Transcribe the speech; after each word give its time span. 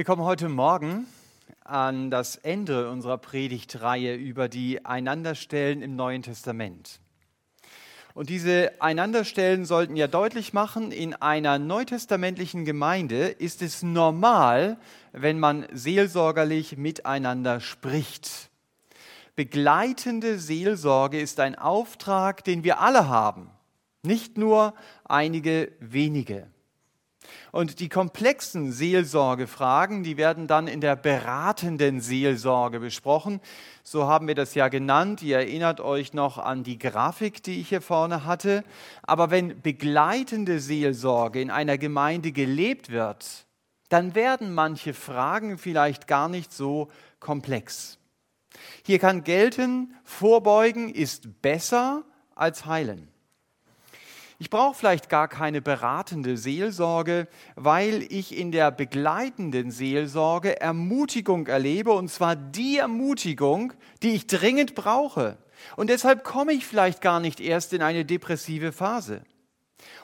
Wir 0.00 0.06
kommen 0.06 0.24
heute 0.24 0.48
Morgen 0.48 1.06
an 1.62 2.10
das 2.10 2.36
Ende 2.36 2.88
unserer 2.90 3.18
Predigtreihe 3.18 4.14
über 4.14 4.48
die 4.48 4.82
Einanderstellen 4.86 5.82
im 5.82 5.94
Neuen 5.94 6.22
Testament. 6.22 7.00
Und 8.14 8.30
diese 8.30 8.80
Einanderstellen 8.80 9.66
sollten 9.66 9.96
ja 9.96 10.06
deutlich 10.06 10.54
machen, 10.54 10.90
in 10.90 11.12
einer 11.12 11.58
neutestamentlichen 11.58 12.64
Gemeinde 12.64 13.28
ist 13.28 13.60
es 13.60 13.82
normal, 13.82 14.78
wenn 15.12 15.38
man 15.38 15.66
seelsorgerlich 15.70 16.78
miteinander 16.78 17.60
spricht. 17.60 18.48
Begleitende 19.36 20.38
Seelsorge 20.38 21.20
ist 21.20 21.40
ein 21.40 21.56
Auftrag, 21.56 22.42
den 22.42 22.64
wir 22.64 22.80
alle 22.80 23.08
haben, 23.08 23.50
nicht 24.02 24.38
nur 24.38 24.72
einige 25.04 25.72
wenige. 25.78 26.48
Und 27.52 27.80
die 27.80 27.88
komplexen 27.88 28.72
Seelsorgefragen, 28.72 30.02
die 30.02 30.16
werden 30.16 30.46
dann 30.46 30.66
in 30.66 30.80
der 30.80 30.96
beratenden 30.96 32.00
Seelsorge 32.00 32.80
besprochen. 32.80 33.40
So 33.82 34.06
haben 34.06 34.28
wir 34.28 34.34
das 34.34 34.54
ja 34.54 34.68
genannt. 34.68 35.22
Ihr 35.22 35.38
erinnert 35.38 35.80
euch 35.80 36.12
noch 36.14 36.38
an 36.38 36.62
die 36.62 36.78
Grafik, 36.78 37.42
die 37.42 37.60
ich 37.60 37.70
hier 37.70 37.82
vorne 37.82 38.24
hatte. 38.24 38.64
Aber 39.02 39.30
wenn 39.30 39.60
begleitende 39.60 40.60
Seelsorge 40.60 41.40
in 41.40 41.50
einer 41.50 41.78
Gemeinde 41.78 42.32
gelebt 42.32 42.90
wird, 42.90 43.46
dann 43.88 44.14
werden 44.14 44.54
manche 44.54 44.94
Fragen 44.94 45.58
vielleicht 45.58 46.06
gar 46.06 46.28
nicht 46.28 46.52
so 46.52 46.88
komplex. 47.18 47.98
Hier 48.84 48.98
kann 48.98 49.24
gelten, 49.24 49.94
vorbeugen 50.04 50.88
ist 50.88 51.42
besser 51.42 52.04
als 52.34 52.66
heilen. 52.66 53.09
Ich 54.40 54.48
brauche 54.48 54.74
vielleicht 54.74 55.10
gar 55.10 55.28
keine 55.28 55.60
beratende 55.60 56.38
Seelsorge, 56.38 57.28
weil 57.56 58.06
ich 58.08 58.34
in 58.34 58.52
der 58.52 58.70
begleitenden 58.70 59.70
Seelsorge 59.70 60.58
Ermutigung 60.58 61.46
erlebe, 61.46 61.92
und 61.92 62.10
zwar 62.10 62.36
die 62.36 62.78
Ermutigung, 62.78 63.74
die 64.02 64.12
ich 64.12 64.26
dringend 64.26 64.74
brauche. 64.74 65.36
Und 65.76 65.90
deshalb 65.90 66.24
komme 66.24 66.54
ich 66.54 66.64
vielleicht 66.64 67.02
gar 67.02 67.20
nicht 67.20 67.38
erst 67.38 67.74
in 67.74 67.82
eine 67.82 68.06
depressive 68.06 68.72
Phase. 68.72 69.20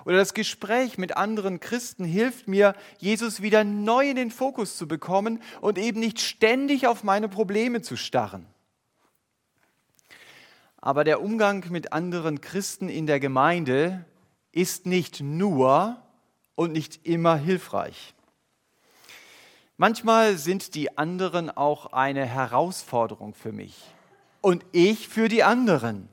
Oder 0.04 0.18
das 0.18 0.34
Gespräch 0.34 0.98
mit 0.98 1.16
anderen 1.16 1.58
Christen 1.58 2.04
hilft 2.04 2.46
mir, 2.46 2.74
Jesus 2.98 3.40
wieder 3.40 3.64
neu 3.64 4.10
in 4.10 4.16
den 4.16 4.30
Fokus 4.30 4.76
zu 4.76 4.86
bekommen 4.86 5.40
und 5.62 5.78
eben 5.78 5.98
nicht 5.98 6.20
ständig 6.20 6.86
auf 6.86 7.04
meine 7.04 7.30
Probleme 7.30 7.80
zu 7.80 7.96
starren. 7.96 8.44
Aber 10.76 11.04
der 11.04 11.22
Umgang 11.22 11.64
mit 11.70 11.94
anderen 11.94 12.42
Christen 12.42 12.90
in 12.90 13.06
der 13.06 13.18
Gemeinde 13.18 14.04
ist 14.56 14.86
nicht 14.86 15.20
nur 15.20 15.98
und 16.54 16.72
nicht 16.72 17.04
immer 17.06 17.36
hilfreich. 17.36 18.14
Manchmal 19.76 20.38
sind 20.38 20.74
die 20.74 20.96
anderen 20.96 21.50
auch 21.50 21.92
eine 21.92 22.24
Herausforderung 22.24 23.34
für 23.34 23.52
mich 23.52 23.76
und 24.40 24.64
ich 24.72 25.08
für 25.08 25.28
die 25.28 25.42
anderen. 25.42 26.08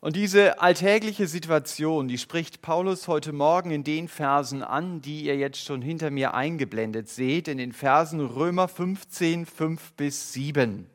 Und 0.00 0.16
diese 0.16 0.62
alltägliche 0.62 1.26
Situation, 1.26 2.08
die 2.08 2.16
spricht 2.16 2.62
Paulus 2.62 3.06
heute 3.06 3.34
Morgen 3.34 3.70
in 3.70 3.84
den 3.84 4.08
Versen 4.08 4.62
an, 4.62 5.02
die 5.02 5.24
ihr 5.24 5.36
jetzt 5.36 5.62
schon 5.62 5.82
hinter 5.82 6.10
mir 6.10 6.32
eingeblendet 6.32 7.10
seht, 7.10 7.48
in 7.48 7.58
den 7.58 7.72
Versen 7.72 8.24
Römer 8.24 8.68
15, 8.68 9.44
5 9.44 9.92
bis 9.92 10.32
7. 10.32 10.88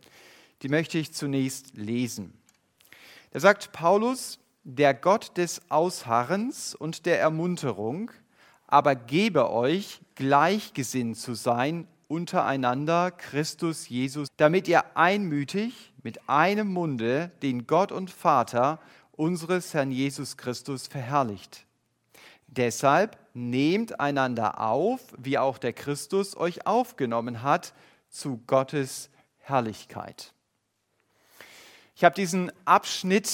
Die 0.63 0.69
möchte 0.69 0.97
ich 0.97 1.13
zunächst 1.13 1.75
lesen. 1.75 2.33
Da 3.31 3.39
sagt 3.39 3.73
Paulus, 3.73 4.39
der 4.63 4.93
Gott 4.93 5.37
des 5.37 5.61
Ausharrens 5.69 6.73
und 6.75 7.05
der 7.05 7.19
Ermunterung, 7.19 8.11
aber 8.67 8.95
gebe 8.95 9.51
euch, 9.51 10.01
gleichgesinnt 10.15 11.17
zu 11.17 11.33
sein 11.33 11.87
untereinander 12.07 13.11
Christus 13.11 13.89
Jesus, 13.89 14.27
damit 14.37 14.67
ihr 14.67 14.95
einmütig 14.95 15.93
mit 16.03 16.29
einem 16.29 16.71
Munde 16.71 17.31
den 17.41 17.65
Gott 17.67 17.91
und 17.91 18.11
Vater 18.11 18.79
unseres 19.11 19.73
Herrn 19.73 19.91
Jesus 19.91 20.37
Christus 20.37 20.87
verherrlicht. 20.87 21.65
Deshalb 22.47 23.17
nehmt 23.33 23.99
einander 23.99 24.61
auf, 24.61 25.01
wie 25.17 25.37
auch 25.37 25.57
der 25.57 25.73
Christus 25.73 26.37
euch 26.37 26.67
aufgenommen 26.67 27.41
hat, 27.41 27.73
zu 28.09 28.41
Gottes 28.45 29.09
Herrlichkeit. 29.39 30.33
Ich 31.95 32.03
habe 32.03 32.15
diesen 32.15 32.51
Abschnitt 32.65 33.29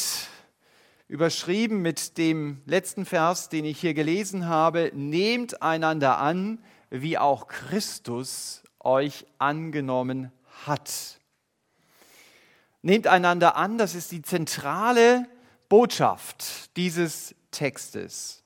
überschrieben 1.09 1.81
mit 1.81 2.19
dem 2.19 2.61
letzten 2.65 3.03
Vers, 3.03 3.49
den 3.49 3.65
ich 3.65 3.81
hier 3.81 3.95
gelesen 3.95 4.47
habe, 4.47 4.91
nehmt 4.93 5.61
einander 5.61 6.19
an, 6.19 6.63
wie 6.91 7.17
auch 7.17 7.47
Christus 7.47 8.63
euch 8.79 9.25
angenommen 9.39 10.31
hat. 10.65 11.19
Nehmt 12.83 13.07
einander 13.07 13.57
an, 13.57 13.79
das 13.79 13.95
ist 13.95 14.11
die 14.11 14.21
zentrale 14.21 15.27
Botschaft 15.67 16.75
dieses 16.77 17.35
Textes. 17.51 18.43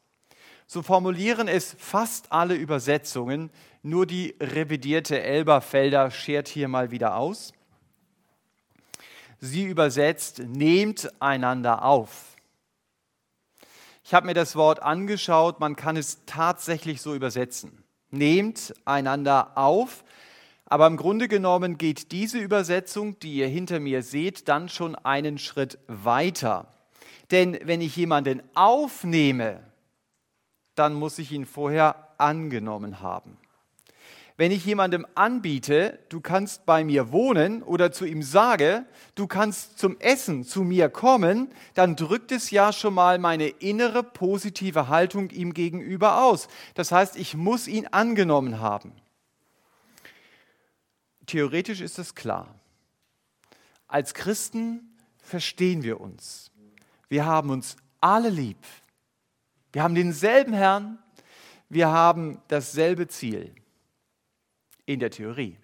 So 0.66 0.82
formulieren 0.82 1.50
es 1.50 1.76
fast 1.78 2.32
alle 2.32 2.56
Übersetzungen, 2.56 3.52
nur 3.82 4.06
die 4.06 4.36
revidierte 4.40 5.22
Elberfelder 5.22 6.10
schert 6.12 6.48
hier 6.48 6.70
mal 6.70 6.92
wieder 6.92 7.18
aus. 7.18 7.52
Sie 9.40 9.66
übersetzt, 9.66 10.40
nehmt 10.40 11.12
einander 11.22 11.84
auf. 11.84 12.33
Ich 14.04 14.14
habe 14.14 14.26
mir 14.26 14.34
das 14.34 14.56
Wort 14.56 14.82
angeschaut, 14.82 15.60
man 15.60 15.76
kann 15.76 15.96
es 15.96 16.26
tatsächlich 16.26 17.02
so 17.02 17.16
übersetzen. 17.16 17.84
Nehmt 18.12 18.74
einander 18.84 19.58
auf, 19.58 20.04
aber 20.66 20.88
im 20.88 20.98
Grunde 20.98 21.28
genommen 21.28 21.78
geht 21.78 22.12
diese 22.12 22.38
Übersetzung, 22.38 23.18
die 23.20 23.36
ihr 23.36 23.48
hinter 23.48 23.80
mir 23.80 24.04
seht, 24.04 24.48
dann 24.50 24.68
schon 24.70 24.96
einen 24.96 25.38
Schritt 25.38 25.80
weiter. 25.88 26.68
Denn 27.32 27.58
wenn 27.64 27.80
ich 27.80 27.96
jemanden 27.96 28.44
aufnehme, 28.56 29.62
dann 30.76 30.94
muss 30.94 31.18
ich 31.18 31.32
ihn 31.32 31.46
vorher 31.46 32.10
angenommen 32.18 33.00
haben. 33.00 33.38
Wenn 34.36 34.52
ich 34.52 34.66
jemandem 34.66 35.06
anbiete, 35.14 36.00
du 36.10 36.20
kannst 36.20 36.66
bei 36.66 36.84
mir 36.84 37.12
wohnen 37.12 37.62
oder 37.62 37.92
zu 37.92 38.06
ihm 38.06 38.24
sage, 38.24 38.86
du 39.14 39.28
kannst 39.28 39.78
zum 39.78 40.00
Essen 40.00 40.44
zu 40.44 40.64
mir 40.64 40.90
kommen, 40.90 41.50
dann 41.76 41.96
drückt 41.96 42.32
es 42.32 42.50
ja 42.50 42.74
schon 42.74 42.96
mal 42.96 43.20
meine 43.20 43.48
innere 43.48 44.02
positive 44.02 44.88
Haltung 44.88 45.30
ihm 45.30 45.54
gegenüber 45.54 46.24
aus. 46.24 46.48
Das 46.74 46.92
heißt, 46.92 47.16
ich 47.16 47.36
muss 47.36 47.68
ihn 47.68 47.86
angenommen 47.88 48.60
haben. 48.60 48.94
Theoretisch 51.28 51.82
ist 51.82 52.00
es 52.00 52.16
klar. 52.16 52.56
Als 53.88 54.16
Christen 54.16 54.98
verstehen 55.20 55.84
wir 55.84 56.02
uns. 56.02 56.50
Wir 57.08 57.26
haben 57.26 57.52
uns 57.52 57.78
alle 58.02 58.30
lieb. 58.30 58.58
Wir 59.72 59.84
haben 59.84 59.94
denselben 59.94 60.54
Herrn. 60.54 60.98
Wir 61.70 61.90
haben 61.90 62.42
dasselbe 62.48 63.08
Ziel 63.08 63.54
in 64.86 65.00
der 65.00 65.12
Theorie. 65.12 65.58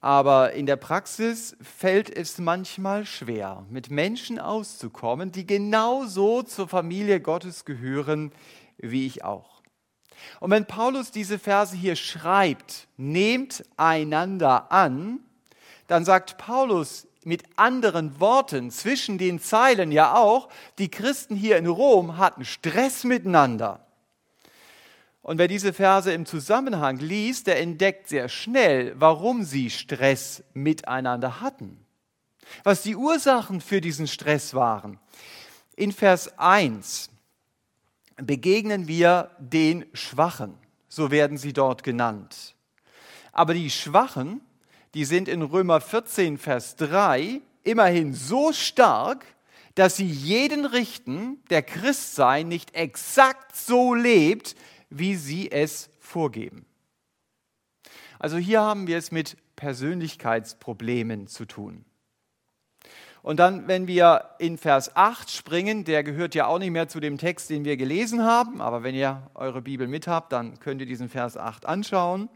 Aber 0.00 0.54
in 0.54 0.64
der 0.64 0.76
Praxis 0.76 1.56
fällt 1.60 2.08
es 2.08 2.38
manchmal 2.38 3.04
schwer, 3.04 3.66
mit 3.68 3.90
Menschen 3.90 4.38
auszukommen, 4.38 5.30
die 5.30 5.46
genauso 5.46 6.42
zur 6.42 6.68
Familie 6.68 7.20
Gottes 7.20 7.66
gehören 7.66 8.32
wie 8.78 9.06
ich 9.06 9.24
auch. 9.24 9.60
Und 10.38 10.50
wenn 10.50 10.66
Paulus 10.66 11.10
diese 11.10 11.38
Verse 11.38 11.76
hier 11.76 11.96
schreibt, 11.96 12.88
nehmt 12.96 13.64
einander 13.76 14.72
an, 14.72 15.20
dann 15.86 16.04
sagt 16.04 16.38
Paulus 16.38 17.06
mit 17.24 17.42
anderen 17.56 18.20
Worten 18.20 18.70
zwischen 18.70 19.18
den 19.18 19.40
Zeilen 19.40 19.92
ja 19.92 20.14
auch, 20.14 20.48
die 20.78 20.90
Christen 20.90 21.36
hier 21.36 21.58
in 21.58 21.66
Rom 21.66 22.16
hatten 22.16 22.44
Stress 22.44 23.04
miteinander. 23.04 23.86
Und 25.22 25.38
wer 25.38 25.48
diese 25.48 25.72
Verse 25.72 26.12
im 26.12 26.24
Zusammenhang 26.24 26.98
liest, 26.98 27.46
der 27.46 27.60
entdeckt 27.60 28.08
sehr 28.08 28.28
schnell, 28.28 28.94
warum 28.98 29.44
sie 29.44 29.70
Stress 29.70 30.42
miteinander 30.54 31.40
hatten. 31.40 31.84
Was 32.64 32.82
die 32.82 32.96
Ursachen 32.96 33.60
für 33.60 33.80
diesen 33.80 34.06
Stress 34.06 34.54
waren. 34.54 34.98
In 35.76 35.92
Vers 35.92 36.38
1 36.38 37.10
begegnen 38.16 38.88
wir 38.88 39.30
den 39.38 39.84
Schwachen, 39.92 40.54
so 40.88 41.10
werden 41.10 41.36
sie 41.36 41.52
dort 41.52 41.82
genannt. 41.82 42.54
Aber 43.32 43.54
die 43.54 43.70
Schwachen, 43.70 44.40
die 44.94 45.04
sind 45.04 45.28
in 45.28 45.42
Römer 45.42 45.80
14, 45.80 46.38
Vers 46.38 46.76
3 46.76 47.40
immerhin 47.62 48.14
so 48.14 48.52
stark, 48.52 49.24
dass 49.74 49.96
sie 49.96 50.06
jeden 50.06 50.66
richten, 50.66 51.42
der 51.50 51.62
Christsein 51.62 52.48
nicht 52.48 52.74
exakt 52.74 53.54
so 53.54 53.94
lebt, 53.94 54.56
wie 54.90 55.16
sie 55.16 55.50
es 55.50 55.88
vorgeben. 55.98 56.66
Also 58.18 58.36
hier 58.36 58.60
haben 58.60 58.86
wir 58.86 58.98
es 58.98 59.12
mit 59.12 59.36
Persönlichkeitsproblemen 59.56 61.26
zu 61.26 61.46
tun. 61.46 61.84
Und 63.22 63.38
dann, 63.38 63.68
wenn 63.68 63.86
wir 63.86 64.30
in 64.38 64.56
Vers 64.56 64.96
8 64.96 65.30
springen, 65.30 65.84
der 65.84 66.02
gehört 66.02 66.34
ja 66.34 66.46
auch 66.46 66.58
nicht 66.58 66.70
mehr 66.70 66.88
zu 66.88 67.00
dem 67.00 67.18
Text, 67.18 67.50
den 67.50 67.64
wir 67.64 67.76
gelesen 67.76 68.24
haben, 68.24 68.60
aber 68.60 68.82
wenn 68.82 68.94
ihr 68.94 69.30
eure 69.34 69.60
Bibel 69.60 69.86
mit 69.86 70.06
habt, 70.06 70.32
dann 70.32 70.58
könnt 70.58 70.80
ihr 70.80 70.86
diesen 70.86 71.10
Vers 71.10 71.36
8 71.36 71.66
anschauen. 71.66 72.30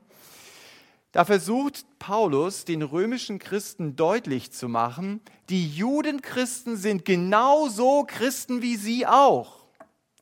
Da 1.13 1.25
versucht 1.25 1.87
Paulus 1.99 2.65
den 2.65 2.83
römischen 2.83 3.39
Christen 3.39 3.97
deutlich 3.97 4.53
zu 4.53 4.69
machen, 4.69 5.21
die 5.49 5.69
Judenchristen 5.69 6.77
sind 6.77 7.05
genauso 7.05 8.05
Christen 8.07 8.61
wie 8.63 8.77
sie 8.77 9.07
auch. 9.07 9.64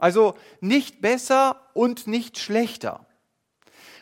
Also 0.03 0.37
nicht 0.61 1.01
besser 1.01 1.71
und 1.75 2.09
nicht 2.09 2.37
schlechter. 2.37 3.07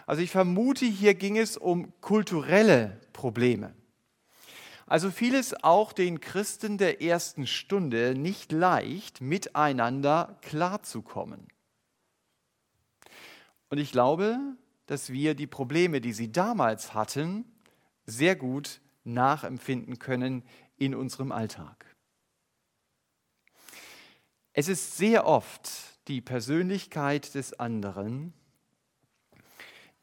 Also 0.06 0.23
ich 0.23 0.31
vermute, 0.31 0.87
hier 0.87 1.12
ging 1.12 1.37
es 1.37 1.58
um 1.58 1.93
kulturelle 2.00 2.99
Probleme. 3.12 3.75
Also 4.87 5.11
fiel 5.11 5.35
es 5.35 5.62
auch 5.62 5.93
den 5.93 6.19
Christen 6.20 6.79
der 6.79 7.02
ersten 7.02 7.47
Stunde 7.47 8.14
nicht 8.14 8.50
leicht, 8.50 9.20
miteinander 9.20 10.38
klarzukommen. 10.41 11.47
Und 13.69 13.76
ich 13.76 13.93
glaube, 13.93 14.38
dass 14.87 15.11
wir 15.11 15.35
die 15.35 15.47
Probleme, 15.47 16.00
die 16.00 16.14
sie 16.14 16.32
damals 16.32 16.94
hatten, 16.94 17.44
sehr 18.06 18.37
gut 18.37 18.81
nachempfinden 19.05 19.99
können 19.99 20.44
in 20.79 20.94
unserem 20.94 21.31
Alltag. 21.31 21.85
Es 24.55 24.69
ist 24.69 24.97
sehr 24.97 25.26
oft 25.26 25.89
die 26.11 26.21
Persönlichkeit 26.21 27.37
des 27.37 27.59
anderen, 27.61 28.33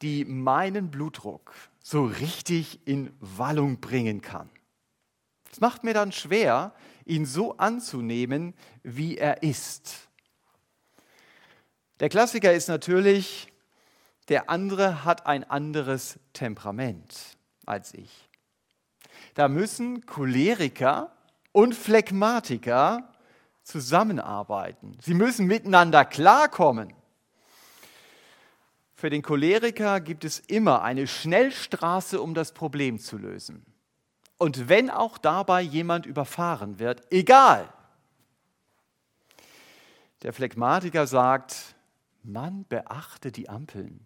die 0.00 0.24
meinen 0.24 0.90
Blutdruck 0.90 1.52
so 1.82 2.06
richtig 2.06 2.80
in 2.86 3.12
Wallung 3.20 3.78
bringen 3.78 4.22
kann. 4.22 4.48
Es 5.52 5.60
macht 5.60 5.84
mir 5.84 5.92
dann 5.92 6.10
schwer, 6.10 6.72
ihn 7.04 7.26
so 7.26 7.58
anzunehmen, 7.58 8.54
wie 8.82 9.18
er 9.18 9.42
ist. 9.42 10.08
Der 12.00 12.08
Klassiker 12.08 12.54
ist 12.54 12.68
natürlich, 12.68 13.52
der 14.28 14.48
andere 14.48 15.04
hat 15.04 15.26
ein 15.26 15.44
anderes 15.44 16.18
Temperament 16.32 17.36
als 17.66 17.92
ich. 17.92 18.30
Da 19.34 19.48
müssen 19.48 20.06
Choleriker 20.06 21.12
und 21.52 21.74
Phlegmatiker 21.74 23.12
zusammenarbeiten. 23.68 24.96
Sie 25.02 25.12
müssen 25.12 25.46
miteinander 25.46 26.06
klarkommen. 26.06 26.94
Für 28.94 29.10
den 29.10 29.22
Choleriker 29.22 30.00
gibt 30.00 30.24
es 30.24 30.40
immer 30.40 30.82
eine 30.82 31.06
Schnellstraße, 31.06 32.20
um 32.20 32.34
das 32.34 32.52
Problem 32.52 32.98
zu 32.98 33.18
lösen. 33.18 33.66
Und 34.38 34.68
wenn 34.68 34.88
auch 34.88 35.18
dabei 35.18 35.60
jemand 35.60 36.06
überfahren 36.06 36.78
wird, 36.78 37.12
egal. 37.12 37.72
Der 40.22 40.32
Phlegmatiker 40.32 41.06
sagt, 41.06 41.76
man 42.22 42.64
beachte 42.68 43.30
die 43.30 43.48
Ampeln. 43.48 44.00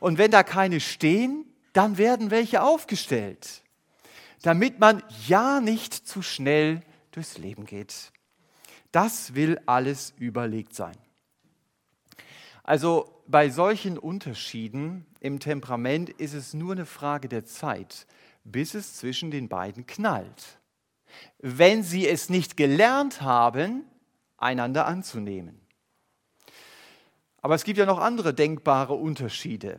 Und 0.00 0.18
wenn 0.18 0.32
da 0.32 0.42
keine 0.42 0.80
stehen, 0.80 1.46
dann 1.72 1.96
werden 1.96 2.30
welche 2.30 2.62
aufgestellt, 2.62 3.62
damit 4.42 4.80
man 4.80 5.02
ja 5.26 5.60
nicht 5.60 5.94
zu 5.94 6.22
schnell 6.22 6.82
durchs 7.12 7.38
Leben 7.38 7.64
geht. 7.64 8.12
Das 8.96 9.34
will 9.34 9.60
alles 9.66 10.14
überlegt 10.18 10.74
sein. 10.74 10.96
Also 12.62 13.22
bei 13.26 13.50
solchen 13.50 13.98
Unterschieden 13.98 15.04
im 15.20 15.38
Temperament 15.38 16.08
ist 16.08 16.32
es 16.32 16.54
nur 16.54 16.72
eine 16.72 16.86
Frage 16.86 17.28
der 17.28 17.44
Zeit, 17.44 18.06
bis 18.44 18.72
es 18.72 18.96
zwischen 18.96 19.30
den 19.30 19.50
beiden 19.50 19.84
knallt. 19.84 20.58
Wenn 21.40 21.82
sie 21.82 22.08
es 22.08 22.30
nicht 22.30 22.56
gelernt 22.56 23.20
haben, 23.20 23.84
einander 24.38 24.86
anzunehmen. 24.86 25.60
Aber 27.42 27.54
es 27.54 27.64
gibt 27.64 27.76
ja 27.76 27.84
noch 27.84 27.98
andere 27.98 28.32
denkbare 28.32 28.94
Unterschiede. 28.94 29.78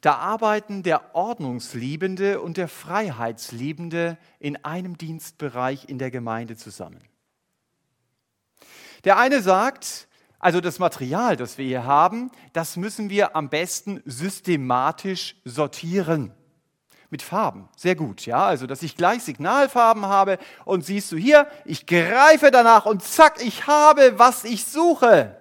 Da 0.00 0.14
arbeiten 0.14 0.82
der 0.82 1.14
Ordnungsliebende 1.14 2.40
und 2.40 2.56
der 2.56 2.66
Freiheitsliebende 2.66 4.18
in 4.40 4.56
einem 4.64 4.98
Dienstbereich 4.98 5.88
in 5.88 5.98
der 5.98 6.10
Gemeinde 6.10 6.56
zusammen. 6.56 6.98
Der 9.04 9.18
eine 9.18 9.42
sagt, 9.42 10.08
also 10.38 10.60
das 10.60 10.78
Material, 10.78 11.36
das 11.36 11.58
wir 11.58 11.66
hier 11.66 11.84
haben, 11.84 12.30
das 12.52 12.76
müssen 12.76 13.10
wir 13.10 13.34
am 13.34 13.48
besten 13.48 14.02
systematisch 14.04 15.36
sortieren 15.44 16.32
mit 17.10 17.22
Farben. 17.22 17.68
Sehr 17.76 17.94
gut, 17.94 18.26
ja. 18.26 18.46
Also, 18.46 18.66
dass 18.66 18.82
ich 18.82 18.96
gleich 18.96 19.22
Signalfarben 19.22 20.06
habe 20.06 20.38
und 20.64 20.84
siehst 20.84 21.10
du 21.10 21.16
hier, 21.16 21.48
ich 21.64 21.86
greife 21.86 22.50
danach 22.50 22.86
und 22.86 23.02
zack, 23.02 23.42
ich 23.42 23.66
habe, 23.66 24.18
was 24.18 24.44
ich 24.44 24.64
suche. 24.64 25.36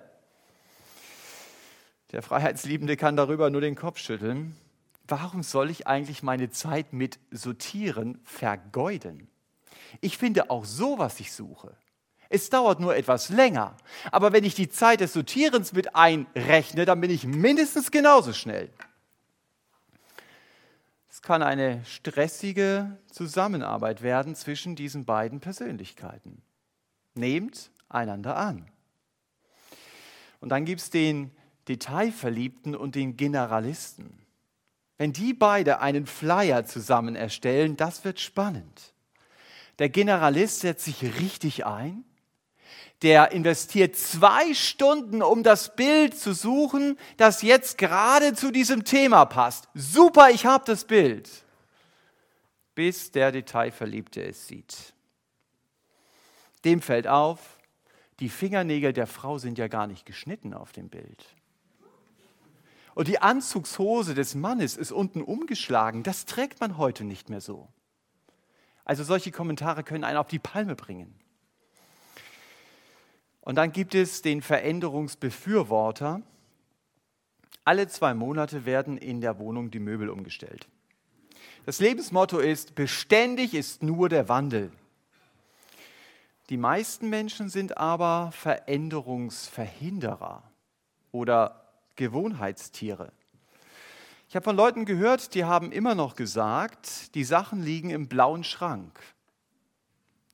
Der 2.12 2.22
Freiheitsliebende 2.22 2.96
kann 2.96 3.18
darüber 3.18 3.50
nur 3.50 3.62
den 3.62 3.76
Kopf 3.76 4.00
schütteln. 4.00 4.56
Warum 5.08 5.44
soll 5.44 5.70
ich 5.70 5.88
eigentlich 5.88 6.24
meine 6.24 6.50
Zeit 6.50 6.94
mit 6.94 7.20
Sortieren 7.32 8.20
vergeuden? 8.24 9.30
Ich 10.02 10.18
finde 10.18 10.50
auch 10.50 10.66
so, 10.66 11.00
was 11.00 11.20
ich 11.20 11.32
suche. 11.34 11.76
Es 12.30 12.50
dauert 12.50 12.80
nur 12.80 12.96
etwas 12.96 13.30
länger. 13.30 13.76
Aber 14.12 14.34
wenn 14.34 14.44
ich 14.44 14.56
die 14.56 14.70
Zeit 14.70 15.00
des 15.00 15.14
Sortierens 15.14 15.74
mit 15.74 15.96
einrechne, 15.96 16.86
dann 16.86 17.02
bin 17.02 17.12
ich 17.12 17.26
mindestens 17.26 17.92
genauso 17.92 18.34
schnell. 18.34 18.70
Es 21.10 21.22
kann 21.22 21.42
eine 21.42 21.84
stressige 21.86 22.98
Zusammenarbeit 23.12 24.02
werden 24.02 24.36
zwischen 24.36 24.76
diesen 24.76 25.06
beiden 25.06 25.40
Persönlichkeiten. 25.40 26.42
Nehmt 27.16 27.72
einander 27.90 28.38
an. 28.38 28.70
Und 30.40 30.50
dann 30.50 30.66
gibt 30.66 30.82
es 30.82 30.90
den 30.90 31.32
Detailverliebten 31.68 32.76
und 32.76 32.96
den 32.96 33.18
Generalisten. 33.18 34.20
Wenn 34.98 35.14
die 35.14 35.34
beide 35.34 35.80
einen 35.80 36.06
Flyer 36.06 36.66
zusammen 36.66 37.16
erstellen, 37.16 37.78
das 37.78 38.04
wird 38.04 38.20
spannend. 38.20 38.94
Der 39.80 39.90
Generalist 39.90 40.62
setzt 40.62 40.86
sich 40.86 41.04
richtig 41.20 41.66
ein 41.66 42.04
der 43.02 43.32
investiert 43.32 43.96
zwei 43.96 44.54
Stunden, 44.54 45.22
um 45.22 45.44
das 45.44 45.76
Bild 45.76 46.18
zu 46.18 46.34
suchen, 46.34 46.98
das 47.18 47.42
jetzt 47.44 47.78
gerade 47.78 48.34
zu 48.34 48.52
diesem 48.52 48.84
Thema 48.84 49.26
passt. 49.26 49.70
Super, 49.76 50.30
ich 50.32 50.46
habe 50.46 50.64
das 50.66 50.86
Bild. 50.86 51.30
Bis 52.74 53.12
der 53.12 53.32
Detailverliebte 53.32 54.24
es 54.24 54.48
sieht. 54.48 54.94
Dem 56.66 56.82
fällt 56.82 57.08
auf, 57.08 57.40
die 58.20 58.30
Fingernägel 58.30 58.94
der 58.94 59.08
Frau 59.08 59.38
sind 59.38 59.60
ja 59.60 59.68
gar 59.68 59.86
nicht 59.86 60.06
geschnitten 60.06 60.54
auf 60.54 60.72
dem 60.72 60.90
Bild. 60.90 61.24
Und 62.96 63.08
die 63.08 63.22
Anzugshose 63.22 64.16
des 64.16 64.34
Mannes 64.34 64.76
ist 64.76 64.92
unten 64.92 65.22
umgeschlagen. 65.22 66.02
Das 66.02 66.26
trägt 66.26 66.60
man 66.62 66.80
heute 66.80 67.04
nicht 67.04 67.30
mehr 67.30 67.42
so. 67.42 67.68
Also 68.86 69.04
solche 69.04 69.32
Kommentare 69.32 69.84
können 69.84 70.04
einen 70.04 70.18
auf 70.18 70.30
die 70.30 70.40
Palme 70.40 70.76
bringen. 70.76 71.14
Und 73.48 73.56
dann 73.56 73.72
gibt 73.72 73.96
es 73.96 74.22
den 74.22 74.42
Veränderungsbefürworter. 74.42 76.22
Alle 77.64 77.88
zwei 77.88 78.14
Monate 78.14 78.66
werden 78.66 78.98
in 78.98 79.22
der 79.22 79.40
Wohnung 79.40 79.72
die 79.72 79.80
Möbel 79.80 80.10
umgestellt. 80.10 80.68
Das 81.66 81.80
Lebensmotto 81.80 82.40
ist, 82.40 82.76
beständig 82.76 83.54
ist 83.54 83.84
nur 83.84 84.10
der 84.10 84.28
Wandel. 84.28 84.74
Die 86.50 86.58
meisten 86.58 87.10
Menschen 87.10 87.48
sind 87.48 87.78
aber 87.78 88.34
Veränderungsverhinderer 88.34 90.44
oder 91.14 91.70
Gewohnheitstiere. 91.96 93.14
Ich 94.28 94.36
habe 94.36 94.44
von 94.44 94.58
Leuten 94.58 94.84
gehört, 94.84 95.36
die 95.36 95.46
haben 95.46 95.72
immer 95.72 95.96
noch 95.96 96.18
gesagt, 96.18 97.16
die 97.16 97.24
Sachen 97.24 97.64
liegen 97.64 97.92
im 97.92 98.10
blauen 98.10 98.44
Schrank 98.44 99.00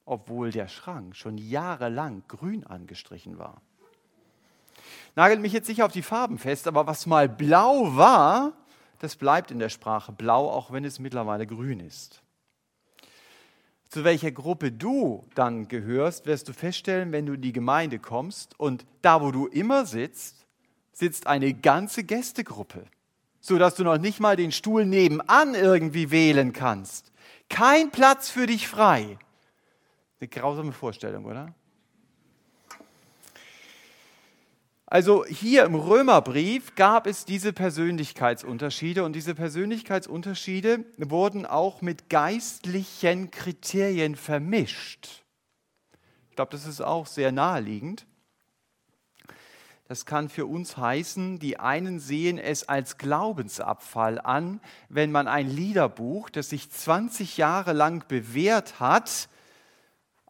obwohl 0.06 0.52
der 0.52 0.68
Schrank 0.68 1.16
schon 1.16 1.38
jahrelang 1.38 2.24
grün 2.28 2.66
angestrichen 2.66 3.38
war. 3.38 3.62
Nagelt 5.16 5.42
mich 5.42 5.54
jetzt 5.54 5.70
nicht 5.70 5.84
auf 5.84 5.92
die 5.92 6.02
Farben 6.02 6.38
fest, 6.38 6.68
aber 6.68 6.88
was 6.88 7.06
mal 7.06 7.30
blau 7.30 7.96
war, 7.96 8.54
das 9.00 9.16
bleibt 9.16 9.52
in 9.52 9.60
der 9.60 9.70
Sprache 9.70 10.12
blau, 10.12 10.50
auch 10.50 10.72
wenn 10.72 10.86
es 10.86 11.00
mittlerweile 11.00 11.46
grün 11.46 11.80
ist. 11.80 12.22
Zu 13.90 14.04
welcher 14.04 14.32
Gruppe 14.32 14.72
du 14.72 15.28
dann 15.36 15.68
gehörst, 15.68 16.26
wirst 16.26 16.50
du 16.50 16.54
feststellen, 16.54 17.12
wenn 17.12 17.28
du 17.28 17.34
in 17.34 17.42
die 17.42 17.54
Gemeinde 17.54 18.00
kommst 18.00 18.60
und 18.60 18.86
da, 19.04 19.22
wo 19.22 19.30
du 19.30 19.46
immer 19.46 19.86
sitzt, 19.86 20.48
sitzt 20.94 21.28
eine 21.28 21.54
ganze 21.54 22.04
Gästegruppe, 22.04 22.86
sodass 23.40 23.76
du 23.76 23.84
noch 23.84 24.00
nicht 24.00 24.20
mal 24.20 24.36
den 24.36 24.52
Stuhl 24.52 24.86
nebenan 24.86 25.54
irgendwie 25.54 26.10
wählen 26.10 26.54
kannst. 26.54 27.12
Kein 27.50 27.92
Platz 27.92 28.30
für 28.30 28.48
dich 28.48 28.68
frei. 28.68 29.20
Eine 30.24 30.30
grausame 30.30 30.72
Vorstellung, 30.72 31.26
oder? 31.26 31.54
Also 34.86 35.26
hier 35.26 35.66
im 35.66 35.76
Römerbrief 35.76 36.76
gab 36.76 37.08
es 37.08 37.26
diese 37.26 37.52
Persönlichkeitsunterschiede 37.52 39.04
und 39.04 39.18
diese 39.18 39.36
Persönlichkeitsunterschiede 39.36 40.86
wurden 40.96 41.46
auch 41.46 41.82
mit 41.82 42.10
geistlichen 42.10 43.32
Kriterien 43.32 44.16
vermischt. 44.16 45.26
Ich 46.30 46.38
glaube, 46.38 46.52
das 46.52 46.66
ist 46.66 46.80
auch 46.80 47.06
sehr 47.06 47.34
naheliegend. 47.34 48.06
Das 49.90 50.06
kann 50.06 50.30
für 50.30 50.46
uns 50.46 50.78
heißen, 50.78 51.40
die 51.40 51.60
einen 51.60 52.00
sehen 52.00 52.38
es 52.38 52.70
als 52.70 52.98
Glaubensabfall 52.98 54.22
an, 54.22 54.62
wenn 54.88 55.12
man 55.12 55.28
ein 55.28 55.50
Liederbuch, 55.50 56.30
das 56.30 56.50
sich 56.50 56.72
20 56.72 57.36
Jahre 57.36 57.74
lang 57.74 58.08
bewährt 58.08 58.80
hat, 58.80 59.28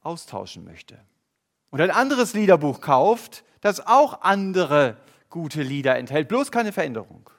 austauschen 0.04 0.64
möchte. 0.64 1.00
Und 1.72 1.82
ein 1.82 1.92
anderes 1.92 2.34
Liederbuch 2.34 2.82
kauft, 2.82 3.44
das 3.62 3.86
auch 3.86 4.22
andere 4.22 4.98
gute 5.30 5.64
Lieder 5.64 5.98
enthält, 5.98 6.28
bloß 6.28 6.52
keine 6.52 6.72
Veränderung. 6.72 7.30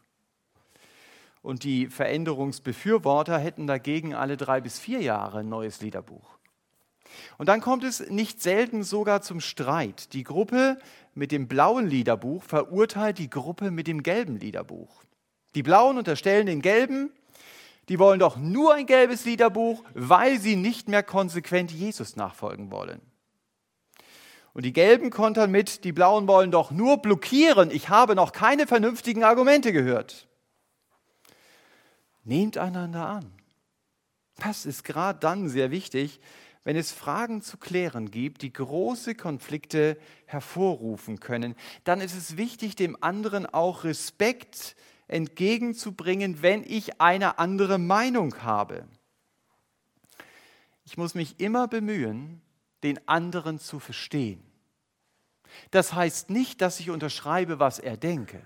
Und 1.43 1.63
die 1.63 1.89
Veränderungsbefürworter 1.89 3.39
hätten 3.39 3.67
dagegen 3.67 4.15
alle 4.15 4.37
drei 4.37 4.61
bis 4.61 4.79
vier 4.79 5.03
Jahre 5.03 5.41
ein 5.41 5.49
neues 5.49 5.81
Liederbuch. 5.81 6.39
Und 7.39 7.49
dann 7.49 7.61
kommt 7.61 7.85
es 7.85 8.09
nicht 8.11 8.43
selten 8.43 8.83
sogar 8.83 9.23
zum 9.23 9.41
Streit. 9.41 10.13
Die 10.15 10.25
Gruppe 10.25 10.79
mit 11.15 11.31
dem 11.33 11.47
blauen 11.47 11.87
Liederbuch 11.87 12.43
verurteilt 12.43 13.19
die 13.19 13.31
Gruppe 13.31 13.71
mit 13.71 13.87
dem 13.87 14.03
gelben 14.03 14.39
Liederbuch. 14.39 15.05
Die 15.55 15.63
Blauen 15.63 15.99
unterstellen 15.99 16.47
den 16.47 16.63
Gelben, 16.63 17.11
die 17.89 17.99
wollen 17.99 18.19
doch 18.19 18.37
nur 18.37 18.75
ein 18.75 18.87
gelbes 18.87 19.25
Liederbuch, 19.25 19.85
weil 19.95 20.41
sie 20.41 20.57
nicht 20.57 20.89
mehr 20.89 21.03
konsequent 21.03 21.71
Jesus 21.71 22.17
nachfolgen 22.17 22.71
wollen. 22.71 23.01
Und 24.55 24.65
die 24.65 24.73
Gelben 24.73 25.11
kontern 25.11 25.51
mit, 25.51 25.85
die 25.85 25.93
Blauen 25.93 26.29
wollen 26.29 26.53
doch 26.53 26.71
nur 26.71 26.99
blockieren. 26.99 27.71
Ich 27.73 27.89
habe 27.89 28.15
noch 28.15 28.33
keine 28.33 28.67
vernünftigen 28.69 29.25
Argumente 29.25 29.73
gehört. 29.73 30.29
Nehmt 32.23 32.57
einander 32.57 33.07
an. 33.07 33.33
Das 34.37 34.65
ist 34.65 34.85
gerade 34.85 35.19
dann 35.19 35.49
sehr 35.49 35.71
wichtig, 35.71 36.21
wenn 36.63 36.77
es 36.77 36.93
Fragen 36.93 37.43
zu 37.43 37.59
klären 37.59 38.11
gibt, 38.11 38.43
die 38.43 38.53
große 38.53 39.15
Konflikte 39.15 39.99
hervorrufen 40.27 41.21
können. 41.21 41.57
Dann 41.83 42.01
ist 42.01 42.17
es 42.17 42.37
wichtig, 42.37 42.75
dem 42.77 42.97
anderen 43.03 43.47
auch 43.47 43.85
Respekt 43.85 44.77
entgegenzubringen, 45.09 46.43
wenn 46.43 46.65
ich 46.65 47.01
eine 47.01 47.39
andere 47.39 47.79
Meinung 47.79 48.43
habe. 48.43 48.87
Ich 50.85 50.97
muss 50.97 51.15
mich 51.15 51.41
immer 51.41 51.69
bemühen, 51.69 52.41
den 52.83 53.07
anderen 53.09 53.59
zu 53.59 53.81
verstehen. 53.81 54.43
Das 55.71 55.95
heißt 55.95 56.31
nicht, 56.31 56.61
dass 56.61 56.81
ich 56.81 56.91
unterschreibe, 56.91 57.59
was 57.59 57.79
er 57.79 57.97
denke, 57.97 58.45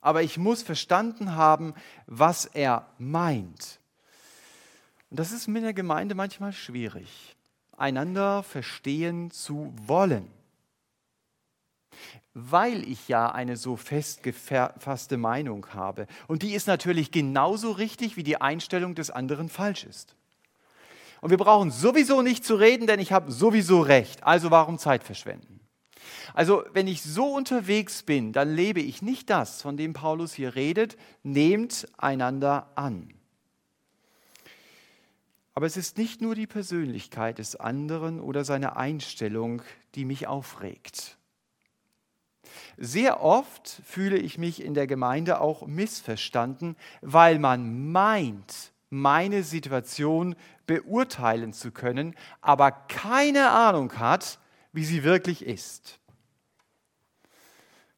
aber 0.00 0.22
ich 0.22 0.38
muss 0.38 0.62
verstanden 0.62 1.34
haben, 1.34 1.74
was 2.06 2.44
er 2.44 2.88
meint. 2.98 3.80
Und 5.10 5.18
das 5.18 5.32
ist 5.32 5.48
mit 5.48 5.64
der 5.64 5.74
Gemeinde 5.74 6.14
manchmal 6.14 6.52
schwierig, 6.52 7.36
einander 7.76 8.42
verstehen 8.42 9.30
zu 9.30 9.72
wollen. 9.86 10.30
Weil 12.40 12.88
ich 12.88 13.08
ja 13.08 13.32
eine 13.32 13.56
so 13.56 13.76
festgefasste 13.76 15.16
Meinung 15.16 15.66
habe. 15.74 16.06
Und 16.28 16.42
die 16.42 16.54
ist 16.54 16.68
natürlich 16.68 17.10
genauso 17.10 17.72
richtig, 17.72 18.16
wie 18.16 18.22
die 18.22 18.40
Einstellung 18.40 18.94
des 18.94 19.10
anderen 19.10 19.48
falsch 19.48 19.84
ist. 19.84 20.14
Und 21.20 21.30
wir 21.30 21.36
brauchen 21.36 21.72
sowieso 21.72 22.22
nicht 22.22 22.44
zu 22.44 22.54
reden, 22.54 22.86
denn 22.86 23.00
ich 23.00 23.12
habe 23.12 23.32
sowieso 23.32 23.80
recht. 23.80 24.22
Also 24.22 24.52
warum 24.52 24.78
Zeit 24.78 25.02
verschwenden? 25.02 25.58
Also 26.32 26.62
wenn 26.72 26.86
ich 26.86 27.02
so 27.02 27.34
unterwegs 27.34 28.04
bin, 28.04 28.32
dann 28.32 28.54
lebe 28.54 28.80
ich 28.80 29.02
nicht 29.02 29.30
das, 29.30 29.60
von 29.60 29.76
dem 29.76 29.92
Paulus 29.92 30.32
hier 30.32 30.54
redet, 30.54 30.96
nehmt 31.24 31.88
einander 31.96 32.70
an. 32.76 33.12
Aber 35.54 35.66
es 35.66 35.76
ist 35.76 35.98
nicht 35.98 36.20
nur 36.20 36.36
die 36.36 36.46
Persönlichkeit 36.46 37.38
des 37.38 37.56
anderen 37.56 38.20
oder 38.20 38.44
seine 38.44 38.76
Einstellung, 38.76 39.62
die 39.96 40.04
mich 40.04 40.28
aufregt. 40.28 41.17
Sehr 42.76 43.22
oft 43.22 43.82
fühle 43.84 44.18
ich 44.18 44.38
mich 44.38 44.62
in 44.62 44.74
der 44.74 44.86
Gemeinde 44.86 45.40
auch 45.40 45.66
missverstanden, 45.66 46.76
weil 47.00 47.38
man 47.38 47.90
meint, 47.90 48.72
meine 48.90 49.42
Situation 49.42 50.34
beurteilen 50.66 51.52
zu 51.52 51.70
können, 51.72 52.14
aber 52.40 52.70
keine 52.70 53.50
Ahnung 53.50 53.98
hat, 53.98 54.38
wie 54.72 54.84
sie 54.84 55.04
wirklich 55.04 55.44
ist. 55.44 55.98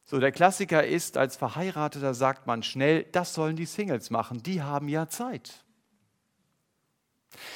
So, 0.05 0.19
der 0.19 0.33
Klassiker 0.33 0.85
ist, 0.85 1.17
als 1.17 1.37
Verheirateter 1.37 2.15
sagt 2.15 2.47
man 2.47 2.65
schnell, 2.65 3.05
das 3.05 3.33
sollen 3.35 3.55
die 3.55 3.67
Singles 3.67 4.11
machen, 4.11 4.43
die 4.43 4.61
haben 4.63 4.89
ja 4.89 5.09
Zeit. 5.09 5.65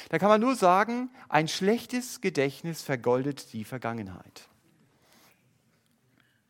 Da 0.09 0.19
kann 0.19 0.29
man 0.29 0.39
nur 0.39 0.55
sagen, 0.55 1.09
ein 1.27 1.49
schlechtes 1.49 2.21
Gedächtnis 2.21 2.81
vergoldet 2.81 3.51
die 3.51 3.65
Vergangenheit. 3.65 4.47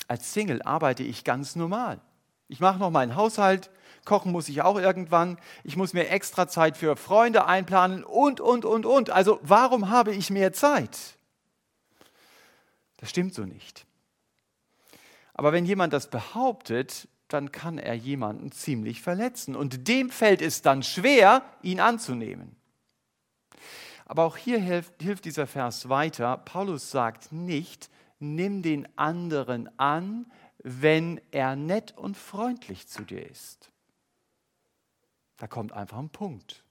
Als 0.08 0.34
Single 0.34 0.62
arbeite 0.62 1.04
ich 1.04 1.24
ganz 1.24 1.56
normal. 1.56 2.00
Ich 2.48 2.60
mache 2.60 2.78
noch 2.80 2.92
meinen 2.92 3.16
Haushalt, 3.16 3.72
kochen 4.06 4.32
muss 4.32 4.50
ich 4.50 4.62
auch 4.62 4.78
irgendwann, 4.78 5.38
ich 5.64 5.78
muss 5.78 5.94
mir 5.94 6.10
extra 6.10 6.48
Zeit 6.48 6.78
für 6.78 6.96
Freunde 6.96 7.46
einplanen 7.46 8.04
und, 8.04 8.40
und, 8.40 8.66
und, 8.66 8.86
und. 8.86 9.10
Also 9.10 9.40
warum 9.42 9.90
habe 9.90 10.14
ich 10.14 10.30
mehr 10.30 10.54
Zeit? 10.54 11.18
Das 12.98 13.10
stimmt 13.10 13.34
so 13.34 13.44
nicht. 13.44 13.86
Aber 15.34 15.52
wenn 15.52 15.66
jemand 15.66 15.92
das 15.92 16.10
behauptet, 16.10 17.08
dann 17.28 17.52
kann 17.52 17.78
er 17.78 17.96
jemanden 17.96 18.52
ziemlich 18.52 19.02
verletzen 19.02 19.56
und 19.56 19.88
dem 19.88 20.10
fällt 20.10 20.42
es 20.42 20.62
dann 20.62 20.84
schwer, 20.84 21.44
ihn 21.64 21.80
anzunehmen. 21.80 22.56
Aber 24.06 24.24
auch 24.24 24.38
hier 24.38 24.60
hilft, 24.60 25.26
dieser 25.26 25.48
Vers 25.48 25.90
weiter. 25.90 26.38
Paulus 26.38 26.92
sagt 26.92 27.32
nicht, 27.32 27.90
nimm 28.20 28.62
den 28.62 28.88
anderen 28.98 29.70
an, 29.80 30.26
wenn 30.64 31.22
er 31.32 31.56
nett 31.56 31.96
und 31.98 32.18
freundlich 32.18 32.88
zu 32.88 33.04
dir 33.04 33.30
ist. 33.30 33.70
Da 35.38 35.48
kommt 35.48 35.74
einfach 35.74 35.98
ein 35.98 36.10
Punkt. 36.10 36.64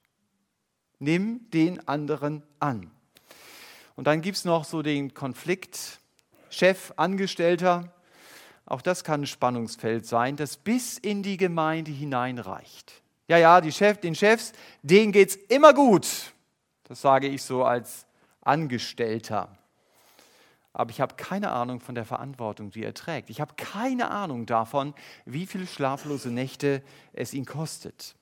Nimm 0.98 1.48
den 1.50 1.86
anderen 1.86 2.42
an. 2.58 2.90
Und 3.94 4.06
dann 4.06 4.22
gibt 4.22 4.36
es 4.38 4.44
noch 4.44 4.64
so 4.64 4.82
den 4.82 5.14
Konflikt 5.14 6.00
Chef, 6.50 6.92
Angestellter. 6.96 7.92
Auch 8.66 8.80
das 8.80 9.04
kann 9.04 9.22
ein 9.22 9.26
Spannungsfeld 9.26 10.06
sein, 10.06 10.36
das 10.36 10.56
bis 10.56 10.98
in 10.98 11.22
die 11.22 11.36
Gemeinde 11.36 11.90
hineinreicht. 11.90 13.02
Ja, 13.28 13.38
ja, 13.38 13.60
die 13.60 13.72
Chef, 13.72 13.98
den 13.98 14.14
Chefs, 14.14 14.52
denen 14.82 15.12
geht 15.12 15.30
es 15.30 15.36
immer 15.36 15.74
gut. 15.74 16.32
Das 16.84 17.00
sage 17.00 17.28
ich 17.28 17.42
so 17.42 17.64
als 17.64 18.06
Angestellter. 18.40 19.56
Aber 20.74 20.90
ich 20.90 21.00
habe 21.00 21.14
keine 21.14 21.52
Ahnung 21.52 21.80
von 21.80 21.94
der 21.94 22.04
Verantwortung, 22.04 22.70
die 22.70 22.82
er 22.82 22.94
trägt. 22.94 23.30
Ich 23.30 23.40
habe 23.40 23.54
keine 23.54 24.10
Ahnung 24.10 24.44
davon, 24.44 24.92
wie 25.24 25.46
viele 25.46 25.68
schlaflose 25.68 26.30
Nächte 26.30 26.82
es 27.12 27.32
ihn 27.32 27.46
kostet. 27.46 28.16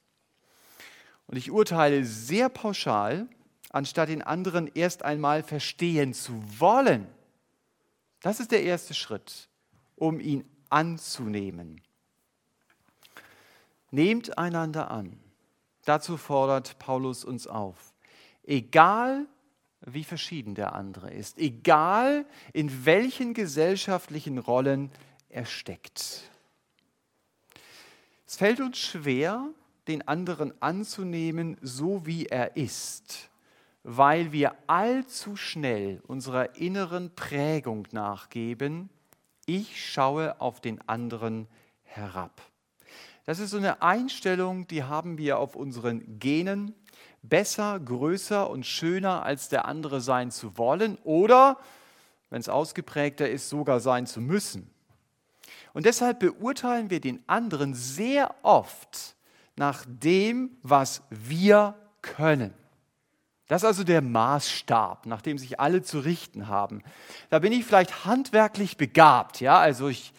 Und 1.27 1.39
ich 1.39 1.51
urteile 1.51 2.05
sehr 2.05 2.51
pauschal, 2.51 3.27
anstatt 3.71 4.11
den 4.11 4.21
anderen 4.21 4.71
erst 4.75 5.03
einmal 5.03 5.43
verstehen 5.43 6.13
zu 6.13 6.35
wollen. 6.61 7.07
Das 8.21 8.39
ist 8.39 8.53
der 8.53 8.63
erste 8.63 8.93
Schritt, 8.93 9.49
um 9.97 10.21
ihn 10.21 10.45
anzunehmen. 10.69 11.81
Nehmt 13.91 14.37
einander 14.37 14.91
an. 14.91 15.19
Dazu 15.87 16.19
fordert 16.19 16.79
Paulus 16.79 17.25
uns 17.25 17.47
auf. 17.47 17.95
Egal 18.45 19.27
wie 19.87 20.05
verschieden 20.05 20.55
der 20.55 20.75
andere 20.75 21.11
ist, 21.11 21.39
egal 21.39 22.25
in 22.53 22.85
welchen 22.85 23.35
gesellschaftlichen 23.35 24.39
Rollen 24.39 24.91
er 25.29 25.47
steckt. 25.47 26.23
Es 28.27 28.37
fällt 28.37 28.61
uns 28.61 28.79
schwer, 28.79 29.49
den 29.89 30.07
anderen 30.07 30.53
anzunehmen, 30.63 31.57
so 31.61 32.07
wie 32.07 32.27
er 32.27 32.57
ist, 32.57 33.31
weil 33.83 34.33
wir 34.33 34.55
allzu 34.69 35.37
schnell 35.37 36.01
unserer 36.07 36.57
inneren 36.57 37.15
Prägung 37.15 37.89
nachgeben, 37.91 38.89
ich 39.45 39.91
schaue 39.93 40.41
auf 40.41 40.61
den 40.61 40.81
anderen 40.89 41.49
herab. 41.83 42.41
Das 43.25 43.39
ist 43.39 43.51
so 43.51 43.57
eine 43.57 43.83
Einstellung, 43.83 44.67
die 44.67 44.85
haben 44.85 45.19
wir 45.19 45.39
auf 45.39 45.57
unseren 45.57 46.19
Genen, 46.19 46.75
besser, 47.23 47.79
größer 47.81 48.51
und 48.51 48.67
schöner 48.67 49.25
als 49.25 49.49
der 49.49 49.67
andere 49.67 50.01
sein 50.01 50.31
zu 50.31 50.59
wollen 50.59 50.99
oder, 51.05 51.59
wenn 52.31 52.41
es 52.41 52.49
ausgeprägter 52.49 53.29
ist, 53.29 53.49
sogar 53.49 53.81
sein 53.81 54.07
zu 54.07 54.21
müssen. 54.21 54.71
Und 55.73 55.87
deshalb 55.87 56.19
beurteilen 56.19 56.91
wir 56.91 57.01
den 57.01 57.23
anderen 57.27 57.75
sehr 57.75 58.35
oft 58.43 59.15
nach 59.57 59.85
dem, 59.87 60.51
was 60.63 61.03
wir 61.11 61.75
können. 62.03 62.53
Das 63.49 63.63
ist 63.63 63.67
also 63.67 63.85
der 63.85 64.01
Maßstab, 64.01 65.07
nach 65.07 65.21
dem 65.21 65.37
sich 65.39 65.61
alle 65.61 65.83
zu 65.83 66.01
richten 66.01 66.49
haben. 66.49 66.83
Da 67.29 67.39
bin 67.39 67.53
ich 67.53 67.65
vielleicht 67.65 68.05
handwerklich 68.05 68.77
begabt, 68.77 69.41
ja, 69.41 69.59
also 69.59 69.89
ich 69.89 70.13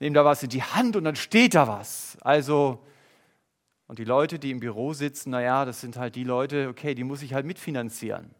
nehme 0.00 0.14
da 0.14 0.24
was 0.24 0.42
in 0.42 0.50
die 0.50 0.62
Hand 0.62 0.96
und 0.96 1.04
dann 1.04 1.16
steht 1.16 1.54
da 1.54 1.68
was. 1.68 2.18
Also, 2.20 2.84
und 3.88 3.98
die 3.98 4.04
Leute, 4.04 4.38
die 4.38 4.50
im 4.50 4.60
Büro 4.60 4.92
sitzen, 4.92 5.30
naja, 5.30 5.64
das 5.64 5.80
sind 5.80 5.96
halt 5.96 6.14
die 6.14 6.24
Leute, 6.24 6.68
okay, 6.68 6.94
die 6.94 7.04
muss 7.04 7.22
ich 7.22 7.32
halt 7.32 7.46
mitfinanzieren. 7.46 8.30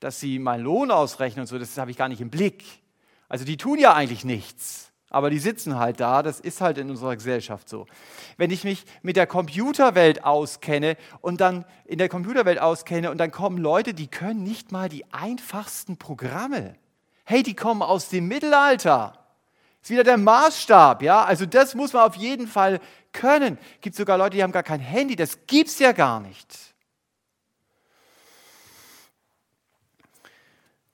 Dass 0.00 0.18
sie 0.18 0.38
meinen 0.38 0.64
Lohn 0.64 0.90
ausrechnen 0.90 1.42
und 1.42 1.46
so, 1.46 1.58
das 1.58 1.76
habe 1.76 1.90
ich 1.90 1.98
gar 1.98 2.08
nicht 2.08 2.22
im 2.22 2.30
Blick. 2.30 2.64
Also 3.28 3.44
die 3.44 3.58
tun 3.58 3.78
ja 3.78 3.92
eigentlich 3.92 4.24
nichts, 4.24 4.92
aber 5.10 5.28
die 5.28 5.38
sitzen 5.38 5.76
halt 5.76 6.00
da, 6.00 6.22
das 6.22 6.40
ist 6.40 6.62
halt 6.62 6.78
in 6.78 6.88
unserer 6.88 7.16
Gesellschaft 7.16 7.68
so. 7.68 7.86
Wenn 8.38 8.50
ich 8.50 8.64
mich 8.64 8.84
mit 9.02 9.16
der 9.16 9.26
Computerwelt 9.26 10.24
auskenne 10.24 10.96
und 11.20 11.42
dann 11.42 11.66
in 11.84 11.98
der 11.98 12.08
Computerwelt 12.08 12.58
auskenne 12.58 13.10
und 13.10 13.18
dann 13.18 13.30
kommen 13.30 13.58
Leute, 13.58 13.92
die 13.92 14.08
können 14.08 14.42
nicht 14.42 14.72
mal 14.72 14.88
die 14.88 15.04
einfachsten 15.12 15.98
Programme. 15.98 16.76
Hey, 17.24 17.42
die 17.42 17.54
kommen 17.54 17.82
aus 17.82 18.08
dem 18.08 18.26
Mittelalter. 18.26 19.26
Ist 19.82 19.90
wieder 19.90 20.04
der 20.04 20.16
Maßstab, 20.16 21.02
ja? 21.02 21.24
Also 21.24 21.46
das 21.46 21.74
muss 21.74 21.92
man 21.92 22.02
auf 22.02 22.16
jeden 22.16 22.48
Fall 22.48 22.80
können. 23.16 23.58
Gibt 23.80 23.96
sogar 23.96 24.18
Leute, 24.18 24.36
die 24.36 24.42
haben 24.42 24.52
gar 24.52 24.62
kein 24.62 24.80
Handy, 24.80 25.16
das 25.16 25.46
gibt's 25.46 25.78
ja 25.80 25.92
gar 25.92 26.20
nicht. 26.20 26.74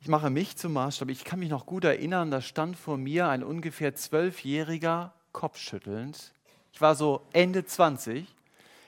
Ich 0.01 0.09
mache 0.09 0.31
mich 0.31 0.57
zum 0.57 0.73
Maßstab. 0.73 1.11
Ich 1.11 1.25
kann 1.25 1.39
mich 1.39 1.51
noch 1.51 1.67
gut 1.67 1.85
erinnern, 1.85 2.31
da 2.31 2.41
stand 2.41 2.77
vor 2.77 2.97
mir 2.97 3.29
ein 3.29 3.45
ungefähr 3.45 3.95
zwölfjähriger, 3.95 5.13
kopfschüttelnd. 5.33 6.33
Ich 6.73 6.81
war 6.81 6.95
so 6.95 7.27
Ende 7.33 7.65
20. 7.65 8.27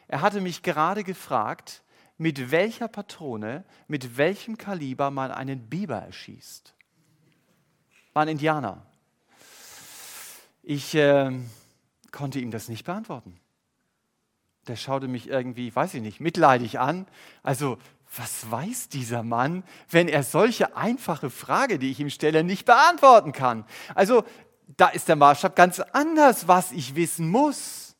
Er 0.08 0.22
hatte 0.22 0.40
mich 0.40 0.62
gerade 0.62 1.04
gefragt, 1.04 1.82
mit 2.18 2.50
welcher 2.50 2.88
Patrone, 2.88 3.64
mit 3.86 4.16
welchem 4.16 4.58
Kaliber 4.58 5.10
man 5.10 5.30
einen 5.30 5.68
Biber 5.68 5.98
erschießt. 5.98 6.74
War 8.12 8.22
ein 8.22 8.28
Indianer. 8.28 8.84
Ich 10.62 10.94
äh, 10.94 11.30
konnte 12.14 12.38
ihm 12.38 12.50
das 12.50 12.68
nicht 12.68 12.84
beantworten. 12.84 13.38
Der 14.68 14.76
schaute 14.76 15.08
mich 15.08 15.28
irgendwie, 15.28 15.74
weiß 15.74 15.92
ich 15.94 16.00
nicht, 16.00 16.20
mitleidig 16.20 16.78
an. 16.78 17.06
Also 17.42 17.76
was 18.16 18.50
weiß 18.50 18.88
dieser 18.88 19.22
Mann, 19.22 19.64
wenn 19.90 20.08
er 20.08 20.22
solche 20.22 20.76
einfache 20.76 21.28
Frage, 21.28 21.78
die 21.78 21.90
ich 21.90 22.00
ihm 22.00 22.08
stelle, 22.08 22.44
nicht 22.44 22.64
beantworten 22.64 23.32
kann? 23.32 23.66
Also 23.94 24.24
da 24.76 24.88
ist 24.88 25.08
der 25.08 25.16
Maßstab 25.16 25.56
ganz 25.56 25.80
anders, 25.80 26.48
was 26.48 26.72
ich 26.72 26.94
wissen 26.94 27.28
muss. 27.28 27.94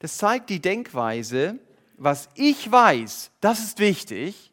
Das 0.00 0.16
zeigt 0.16 0.50
die 0.50 0.60
Denkweise, 0.60 1.58
was 1.96 2.28
ich 2.34 2.70
weiß, 2.70 3.30
das 3.40 3.60
ist 3.60 3.78
wichtig, 3.78 4.52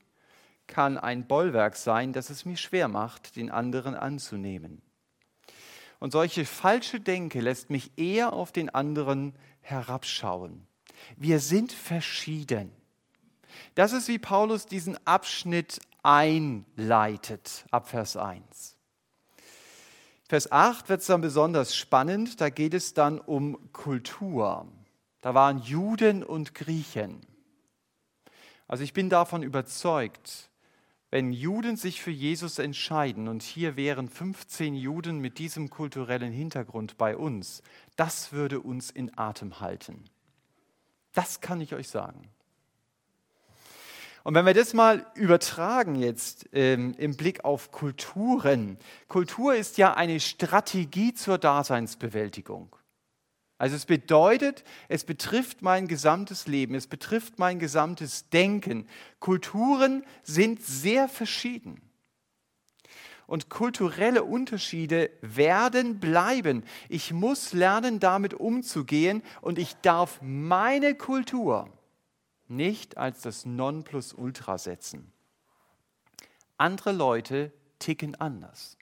kann 0.67 0.97
ein 0.97 1.27
Bollwerk 1.27 1.75
sein, 1.75 2.13
das 2.13 2.29
es 2.29 2.45
mir 2.45 2.57
schwer 2.57 2.87
macht, 2.87 3.35
den 3.35 3.51
anderen 3.51 3.95
anzunehmen. 3.95 4.81
Und 6.03 6.11
solche 6.11 6.43
falsche 6.43 6.99
Denke 6.99 7.39
lässt 7.39 7.69
mich 7.69 7.97
eher 7.97 8.33
auf 8.33 8.51
den 8.51 8.69
anderen 8.69 9.33
herabschauen. 9.61 10.67
Wir 11.15 11.39
sind 11.39 11.71
verschieden. 11.71 12.73
Das 13.75 13.93
ist, 13.93 14.09
wie 14.09 14.19
Paulus 14.19 14.65
diesen 14.65 14.97
Abschnitt 15.07 15.79
einleitet, 16.01 17.63
ab 17.71 17.87
Vers 17.87 18.17
1. 18.17 18.75
Vers 20.27 20.51
8 20.51 20.89
wird 20.89 20.99
es 20.99 21.07
dann 21.07 21.21
besonders 21.21 21.73
spannend, 21.73 22.41
da 22.41 22.49
geht 22.49 22.73
es 22.73 22.93
dann 22.93 23.17
um 23.17 23.71
Kultur. 23.71 24.67
Da 25.21 25.33
waren 25.33 25.59
Juden 25.59 26.21
und 26.21 26.53
Griechen. 26.53 27.21
Also 28.67 28.83
ich 28.83 28.91
bin 28.91 29.09
davon 29.09 29.41
überzeugt, 29.41 30.49
wenn 31.13 31.31
Juden 31.31 31.77
sich 31.77 32.01
für 32.01 32.09
Jesus 32.09 32.57
entscheiden, 32.57 33.27
und 33.27 33.43
hier 33.43 33.75
wären 33.75 34.09
15 34.09 34.73
Juden 34.73 35.19
mit 35.19 35.37
diesem 35.37 35.69
kulturellen 35.69 36.31
Hintergrund 36.31 36.97
bei 36.97 37.15
uns, 37.15 37.61
das 37.95 38.31
würde 38.31 38.59
uns 38.59 38.89
in 38.89 39.15
Atem 39.15 39.59
halten. 39.59 40.05
Das 41.13 41.39
kann 41.39 41.61
ich 41.61 41.75
euch 41.75 41.87
sagen. 41.87 42.29
Und 44.23 44.33
wenn 44.33 44.47
wir 44.47 44.55
das 44.55 44.73
mal 44.73 45.05
übertragen 45.13 45.93
jetzt 45.93 46.49
ähm, 46.51 46.95
im 46.97 47.15
Blick 47.15 47.45
auf 47.45 47.71
Kulturen, 47.71 48.79
Kultur 49.07 49.53
ist 49.53 49.77
ja 49.77 49.93
eine 49.93 50.19
Strategie 50.19 51.13
zur 51.13 51.37
Daseinsbewältigung. 51.37 52.75
Also 53.63 53.77
es 53.77 53.85
bedeutet, 53.85 54.65
es 54.89 55.05
betrifft 55.05 55.61
mein 55.61 55.87
gesamtes 55.87 56.47
Leben, 56.47 56.75
es 56.75 56.85
betrifft 56.85 57.39
mein 57.39 57.59
gesamtes 57.59 58.27
Denken. 58.29 58.89
Kulturen 59.21 60.03
sind 60.21 60.61
sehr 60.61 61.07
verschieden. 61.07 61.81
Und 63.25 63.47
kulturelle 63.47 64.25
Unterschiede 64.25 65.11
werden 65.21 66.01
bleiben. 66.01 66.65
Ich 66.89 67.13
muss 67.13 67.53
lernen, 67.53 68.01
damit 68.01 68.33
umzugehen 68.33 69.23
und 69.39 69.57
ich 69.57 69.75
darf 69.75 70.19
meine 70.21 70.93
Kultur 70.95 71.69
nicht 72.49 72.97
als 72.97 73.21
das 73.21 73.45
Nonplusultra 73.45 74.57
setzen. 74.57 75.13
Andere 76.57 76.91
Leute 76.91 77.53
ticken 77.79 78.15
anders. 78.15 78.77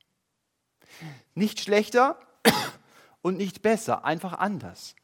Nicht 1.36 1.60
schlechter, 1.60 2.20
und 3.21 3.38
nicht 3.38 3.62
besser, 3.62 4.05
einfach 4.05 4.34
anders. 4.34 4.95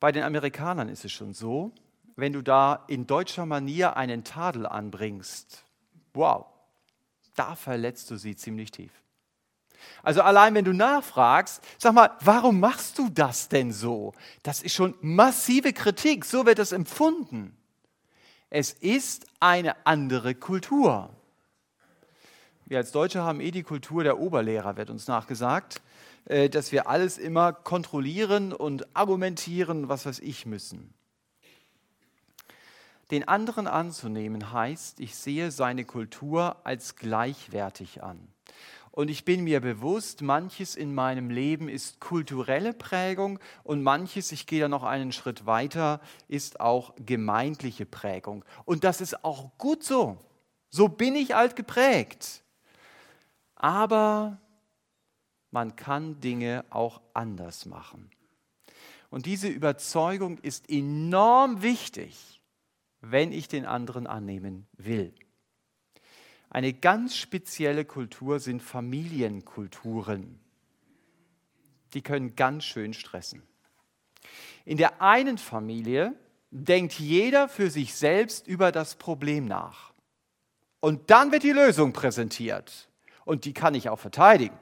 Bei 0.00 0.12
den 0.12 0.24
Amerikanern 0.24 0.88
ist 0.88 1.04
es 1.04 1.12
schon 1.12 1.32
so, 1.34 1.72
wenn 2.16 2.32
du 2.32 2.42
da 2.42 2.84
in 2.88 3.06
deutscher 3.06 3.46
Manier 3.46 3.96
einen 3.96 4.24
Tadel 4.24 4.66
anbringst, 4.66 5.64
wow, 6.12 6.46
da 7.36 7.54
verletzt 7.54 8.10
du 8.10 8.16
sie 8.16 8.36
ziemlich 8.36 8.70
tief. 8.70 8.92
Also 10.02 10.22
allein 10.22 10.54
wenn 10.54 10.64
du 10.64 10.72
nachfragst, 10.72 11.62
sag 11.78 11.94
mal, 11.94 12.16
warum 12.20 12.60
machst 12.60 12.98
du 12.98 13.08
das 13.08 13.48
denn 13.48 13.72
so? 13.72 14.12
Das 14.42 14.62
ist 14.62 14.74
schon 14.74 14.94
massive 15.00 15.72
Kritik, 15.72 16.24
so 16.24 16.46
wird 16.46 16.58
es 16.58 16.72
empfunden. 16.72 17.56
Es 18.50 18.72
ist 18.72 19.26
eine 19.40 19.86
andere 19.86 20.34
Kultur. 20.34 21.10
Wir 22.72 22.78
als 22.78 22.90
Deutsche 22.90 23.22
haben 23.22 23.42
eh 23.42 23.50
die 23.50 23.64
Kultur 23.64 24.02
der 24.02 24.18
Oberlehrer, 24.18 24.78
wird 24.78 24.88
uns 24.88 25.06
nachgesagt, 25.06 25.82
äh, 26.24 26.48
dass 26.48 26.72
wir 26.72 26.88
alles 26.88 27.18
immer 27.18 27.52
kontrollieren 27.52 28.54
und 28.54 28.96
argumentieren, 28.96 29.90
was 29.90 30.06
weiß 30.06 30.20
ich 30.20 30.46
müssen. 30.46 30.94
Den 33.10 33.28
anderen 33.28 33.66
anzunehmen 33.66 34.52
heißt, 34.52 35.00
ich 35.00 35.16
sehe 35.16 35.50
seine 35.50 35.84
Kultur 35.84 36.56
als 36.64 36.96
gleichwertig 36.96 38.02
an. 38.02 38.18
Und 38.90 39.10
ich 39.10 39.26
bin 39.26 39.44
mir 39.44 39.60
bewusst, 39.60 40.22
manches 40.22 40.74
in 40.74 40.94
meinem 40.94 41.28
Leben 41.28 41.68
ist 41.68 42.00
kulturelle 42.00 42.72
Prägung 42.72 43.38
und 43.64 43.82
manches, 43.82 44.32
ich 44.32 44.46
gehe 44.46 44.62
da 44.62 44.68
noch 44.68 44.84
einen 44.84 45.12
Schritt 45.12 45.44
weiter, 45.44 46.00
ist 46.26 46.60
auch 46.60 46.94
gemeindliche 46.96 47.84
Prägung. 47.84 48.46
Und 48.64 48.82
das 48.82 49.02
ist 49.02 49.26
auch 49.26 49.50
gut 49.58 49.84
so. 49.84 50.16
So 50.70 50.88
bin 50.88 51.14
ich 51.14 51.34
alt 51.34 51.54
geprägt 51.54 52.42
aber 53.62 54.38
man 55.52 55.76
kann 55.76 56.20
Dinge 56.20 56.64
auch 56.68 57.00
anders 57.14 57.64
machen. 57.64 58.10
Und 59.08 59.24
diese 59.24 59.48
Überzeugung 59.48 60.38
ist 60.38 60.68
enorm 60.68 61.62
wichtig, 61.62 62.42
wenn 63.00 63.32
ich 63.32 63.48
den 63.48 63.64
anderen 63.64 64.06
annehmen 64.06 64.66
will. 64.72 65.14
Eine 66.50 66.72
ganz 66.72 67.16
spezielle 67.16 67.84
Kultur 67.84 68.40
sind 68.40 68.62
Familienkulturen. 68.62 70.40
Die 71.94 72.02
können 72.02 72.34
ganz 72.34 72.64
schön 72.64 72.92
stressen. 72.94 73.42
In 74.64 74.76
der 74.76 75.00
einen 75.00 75.38
Familie 75.38 76.14
denkt 76.50 76.94
jeder 76.94 77.48
für 77.48 77.70
sich 77.70 77.94
selbst 77.94 78.46
über 78.46 78.72
das 78.72 78.96
Problem 78.96 79.46
nach. 79.46 79.92
Und 80.80 81.10
dann 81.10 81.30
wird 81.30 81.44
die 81.44 81.52
Lösung 81.52 81.92
präsentiert. 81.92 82.88
Und 83.24 83.44
die 83.44 83.54
kann 83.54 83.74
ich 83.74 83.88
auch 83.88 83.98
verteidigen. 83.98 84.58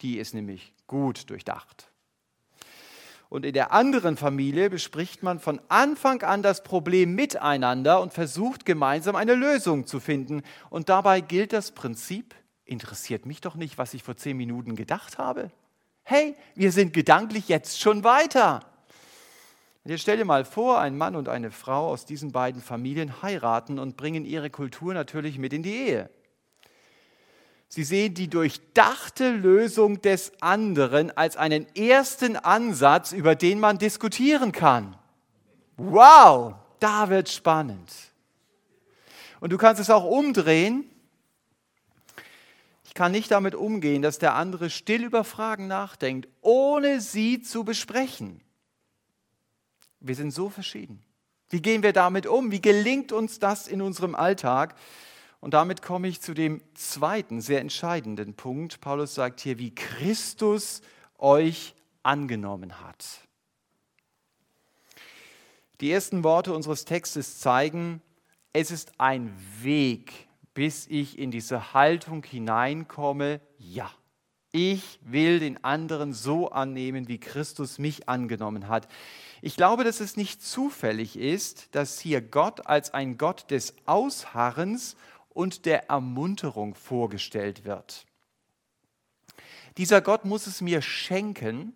Die 0.00 0.18
ist 0.18 0.34
nämlich 0.34 0.74
gut 0.86 1.30
durchdacht. 1.30 1.90
Und 3.28 3.44
in 3.44 3.52
der 3.52 3.72
anderen 3.72 4.16
Familie 4.16 4.70
bespricht 4.70 5.22
man 5.22 5.40
von 5.40 5.60
Anfang 5.68 6.22
an 6.22 6.42
das 6.42 6.62
Problem 6.62 7.14
miteinander 7.14 8.00
und 8.00 8.12
versucht 8.12 8.64
gemeinsam 8.64 9.16
eine 9.16 9.34
Lösung 9.34 9.86
zu 9.86 9.98
finden. 9.98 10.42
Und 10.70 10.88
dabei 10.88 11.20
gilt 11.20 11.52
das 11.52 11.72
Prinzip, 11.72 12.34
interessiert 12.64 13.26
mich 13.26 13.40
doch 13.40 13.56
nicht, 13.56 13.76
was 13.76 13.92
ich 13.94 14.02
vor 14.02 14.16
zehn 14.16 14.36
Minuten 14.36 14.76
gedacht 14.76 15.18
habe. 15.18 15.50
Hey, 16.04 16.36
wir 16.54 16.70
sind 16.70 16.92
gedanklich 16.92 17.48
jetzt 17.48 17.80
schon 17.80 18.04
weiter. 18.04 18.60
Jetzt 19.84 20.02
stell 20.02 20.16
dir 20.16 20.24
mal 20.24 20.44
vor, 20.44 20.78
ein 20.78 20.96
Mann 20.96 21.16
und 21.16 21.28
eine 21.28 21.50
Frau 21.50 21.88
aus 21.88 22.06
diesen 22.06 22.30
beiden 22.30 22.62
Familien 22.62 23.20
heiraten 23.22 23.78
und 23.78 23.96
bringen 23.96 24.24
ihre 24.24 24.48
Kultur 24.48 24.94
natürlich 24.94 25.38
mit 25.38 25.52
in 25.52 25.62
die 25.62 25.74
Ehe. 25.74 26.10
Sie 27.74 27.82
sehen 27.82 28.14
die 28.14 28.28
durchdachte 28.28 29.32
Lösung 29.32 30.00
des 30.00 30.30
anderen 30.40 31.10
als 31.16 31.36
einen 31.36 31.66
ersten 31.74 32.36
Ansatz, 32.36 33.10
über 33.10 33.34
den 33.34 33.58
man 33.58 33.78
diskutieren 33.78 34.52
kann. 34.52 34.96
Wow, 35.76 36.54
da 36.78 37.08
wird 37.08 37.28
spannend. 37.28 37.90
Und 39.40 39.50
du 39.50 39.58
kannst 39.58 39.80
es 39.80 39.90
auch 39.90 40.04
umdrehen. 40.04 40.88
Ich 42.84 42.94
kann 42.94 43.10
nicht 43.10 43.32
damit 43.32 43.56
umgehen, 43.56 44.02
dass 44.02 44.20
der 44.20 44.36
andere 44.36 44.70
still 44.70 45.02
über 45.02 45.24
Fragen 45.24 45.66
nachdenkt, 45.66 46.28
ohne 46.42 47.00
sie 47.00 47.42
zu 47.42 47.64
besprechen. 47.64 48.40
Wir 49.98 50.14
sind 50.14 50.30
so 50.30 50.48
verschieden. 50.48 51.02
Wie 51.50 51.60
gehen 51.60 51.82
wir 51.82 51.92
damit 51.92 52.28
um? 52.28 52.52
Wie 52.52 52.62
gelingt 52.62 53.10
uns 53.10 53.40
das 53.40 53.66
in 53.66 53.82
unserem 53.82 54.14
Alltag? 54.14 54.76
Und 55.44 55.52
damit 55.52 55.82
komme 55.82 56.08
ich 56.08 56.22
zu 56.22 56.32
dem 56.32 56.62
zweiten, 56.72 57.42
sehr 57.42 57.60
entscheidenden 57.60 58.32
Punkt. 58.32 58.80
Paulus 58.80 59.14
sagt 59.14 59.40
hier, 59.40 59.58
wie 59.58 59.74
Christus 59.74 60.80
euch 61.18 61.74
angenommen 62.02 62.80
hat. 62.80 63.04
Die 65.82 65.92
ersten 65.92 66.24
Worte 66.24 66.54
unseres 66.54 66.86
Textes 66.86 67.40
zeigen, 67.40 68.00
es 68.54 68.70
ist 68.70 68.92
ein 68.96 69.36
Weg, 69.60 70.14
bis 70.54 70.86
ich 70.86 71.18
in 71.18 71.30
diese 71.30 71.74
Haltung 71.74 72.24
hineinkomme, 72.24 73.42
ja, 73.58 73.90
ich 74.50 74.98
will 75.02 75.40
den 75.40 75.62
anderen 75.62 76.14
so 76.14 76.48
annehmen, 76.52 77.06
wie 77.06 77.18
Christus 77.18 77.78
mich 77.78 78.08
angenommen 78.08 78.68
hat. 78.68 78.88
Ich 79.42 79.56
glaube, 79.56 79.84
dass 79.84 80.00
es 80.00 80.16
nicht 80.16 80.42
zufällig 80.42 81.18
ist, 81.18 81.74
dass 81.74 81.98
hier 81.98 82.22
Gott 82.22 82.66
als 82.66 82.94
ein 82.94 83.18
Gott 83.18 83.50
des 83.50 83.74
Ausharrens 83.84 84.96
und 85.34 85.66
der 85.66 85.90
Ermunterung 85.90 86.74
vorgestellt 86.74 87.64
wird. 87.64 88.06
Dieser 89.76 90.00
Gott 90.00 90.24
muss 90.24 90.46
es 90.46 90.60
mir 90.60 90.80
schenken, 90.80 91.74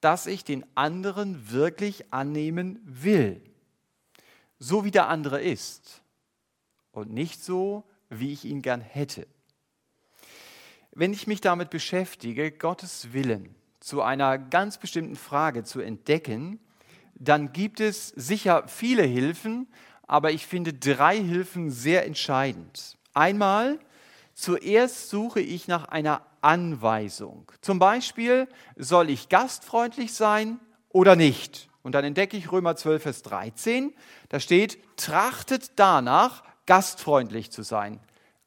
dass 0.00 0.26
ich 0.26 0.44
den 0.44 0.64
anderen 0.76 1.50
wirklich 1.50 2.12
annehmen 2.12 2.80
will, 2.84 3.42
so 4.58 4.84
wie 4.84 4.90
der 4.90 5.08
andere 5.08 5.42
ist 5.42 6.02
und 6.92 7.12
nicht 7.12 7.44
so, 7.44 7.84
wie 8.08 8.32
ich 8.32 8.44
ihn 8.44 8.62
gern 8.62 8.80
hätte. 8.80 9.26
Wenn 10.92 11.12
ich 11.12 11.26
mich 11.26 11.40
damit 11.40 11.70
beschäftige, 11.70 12.52
Gottes 12.52 13.12
Willen 13.12 13.54
zu 13.80 14.02
einer 14.02 14.38
ganz 14.38 14.78
bestimmten 14.78 15.16
Frage 15.16 15.64
zu 15.64 15.80
entdecken, 15.80 16.60
dann 17.14 17.52
gibt 17.52 17.80
es 17.80 18.08
sicher 18.08 18.68
viele 18.68 19.02
Hilfen, 19.02 19.68
aber 20.12 20.30
ich 20.30 20.46
finde 20.46 20.74
drei 20.74 21.16
Hilfen 21.16 21.70
sehr 21.70 22.04
entscheidend. 22.04 22.98
Einmal, 23.14 23.78
zuerst 24.34 25.08
suche 25.08 25.40
ich 25.40 25.68
nach 25.68 25.86
einer 25.88 26.20
Anweisung. 26.42 27.50
Zum 27.62 27.78
Beispiel, 27.78 28.46
soll 28.76 29.08
ich 29.08 29.30
gastfreundlich 29.30 30.12
sein 30.12 30.60
oder 30.90 31.16
nicht? 31.16 31.70
Und 31.82 31.92
dann 31.92 32.04
entdecke 32.04 32.36
ich 32.36 32.52
Römer 32.52 32.76
12, 32.76 33.02
Vers 33.02 33.22
13. 33.22 33.94
Da 34.28 34.38
steht, 34.38 34.76
trachtet 34.98 35.70
danach, 35.76 36.44
gastfreundlich 36.66 37.50
zu 37.50 37.62
sein. 37.62 37.98